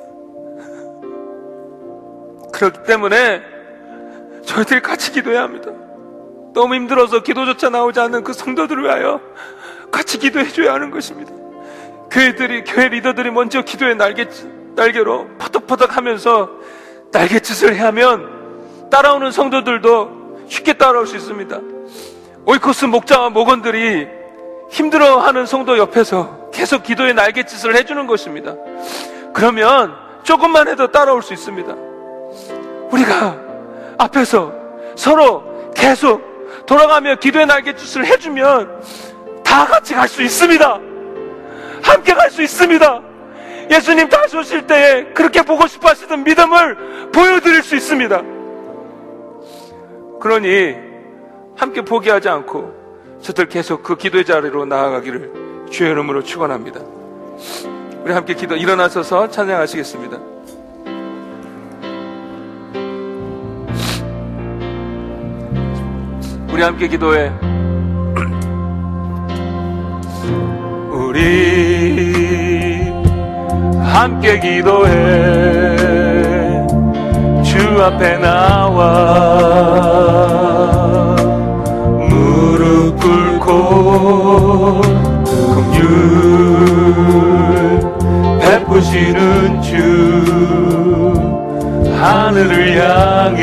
그렇기 2.53 2.83
때문에 2.87 3.41
저희들이 4.45 4.83
같이 4.83 5.13
기도해야 5.13 5.45
합니다. 5.45 5.71
너무 6.53 6.75
힘들어서 6.75 7.23
기도조차 7.23 7.71
나오지 7.71 7.99
않는 8.01 8.23
그 8.23 8.35
성도들을 8.35 8.85
위하여 8.85 9.19
같이 9.91 10.19
기도해줘야 10.19 10.75
하는 10.75 10.91
것입니다. 10.91 11.33
교회들이, 12.11 12.65
교회 12.65 12.89
리더들이 12.89 13.31
먼저 13.31 13.63
기도에 13.63 13.95
날겠지. 13.95 14.47
날개로 14.75 15.27
퍼덕퍼덕 15.39 15.97
하면서 15.97 16.51
날갯짓을 17.13 17.75
해 17.75 17.81
하면 17.85 18.91
따라오는 18.91 19.31
성도들도 19.33 20.49
쉽게 20.49 20.75
따라올 20.75 21.07
수 21.07 21.17
있습니다. 21.17 21.59
오이코스 22.45 22.85
목자와 22.85 23.31
목원들이 23.31 24.07
힘들어하는 24.71 25.47
성도 25.47 25.79
옆에서 25.79 26.42
계속 26.63 26.85
기도의 26.85 27.13
날갯짓을 27.15 27.75
해주는 27.75 28.07
것입니다. 28.07 28.55
그러면 29.35 29.97
조금만 30.23 30.69
해도 30.69 30.87
따라올 30.93 31.21
수 31.21 31.33
있습니다. 31.33 31.75
우리가 32.93 33.37
앞에서 33.99 34.53
서로 34.95 35.43
계속 35.75 36.23
돌아가며 36.65 37.17
기도의 37.17 37.47
날갯짓을 37.47 38.07
해주면 38.07 38.81
다 39.43 39.67
같이 39.67 39.93
갈 39.93 40.07
수 40.07 40.23
있습니다. 40.23 40.79
함께 41.83 42.15
갈 42.15 42.31
수 42.31 42.41
있습니다. 42.43 43.03
예수님 43.69 44.09
다시 44.09 44.37
오실 44.37 44.65
때에 44.69 45.07
그렇게 45.15 45.43
보고 45.43 45.67
싶어 45.67 45.89
하시던 45.89 46.23
믿음을 46.23 47.11
보여드릴 47.11 47.65
수 47.65 47.75
있습니다. 47.75 48.23
그러니 50.21 50.77
함께 51.57 51.83
포기하지 51.83 52.29
않고 52.29 53.19
저들 53.21 53.49
계속 53.49 53.83
그 53.83 53.97
기도의 53.97 54.25
자리로 54.25 54.65
나아가기를 54.65 55.52
주의 55.73 55.91
이름으로 55.91 56.23
축원합니다. 56.23 56.81
우리 58.05 58.13
함께 58.13 58.35
기도 58.35 58.55
일어나서서 58.55 59.31
찬양하시겠습니다. 59.31 60.19
우리 66.53 66.63
함께 66.63 66.87
기도해. 66.89 67.33
우리 70.91 72.93
함께 73.83 74.39
기도해. 74.41 74.93
주 77.43 77.83
앞에 77.83 78.19
나와 78.19 79.47
무릎 82.11 83.01
꿇고 83.01 85.12
긍휼 85.55 85.79
베푸시는 88.41 89.63
주 89.63 89.73
하늘을 91.99 92.53
향해 92.79 93.43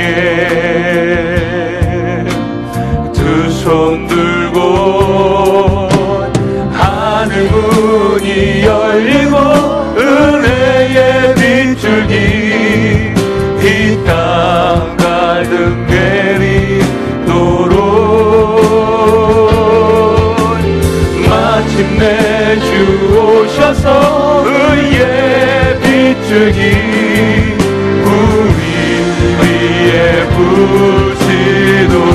두 3.13 3.19
손 3.49 4.07
들고 4.07 5.89
하늘 6.71 7.49
문이 7.49 8.63
열리고 8.63 9.35
은혜의 9.97 11.35
빗줄기 11.35 13.13
이땅 13.61 14.97
갈등 14.97 15.85
내 15.87 16.28
비춰서 23.69 24.43
의의 24.45 25.79
빛주기 25.79 26.59
우리 28.03 28.63
위에 29.39 30.27
부시도록. 31.15 32.09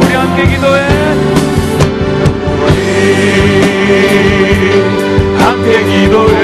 우리 0.00 0.12
함께 0.14 0.38
기도해. 0.46 0.78
우리 2.62 2.70
함께 5.38 5.68
기도해. 5.84 6.34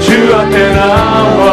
주 0.00 0.08
앞에 0.34 0.54
나와. 0.74 1.46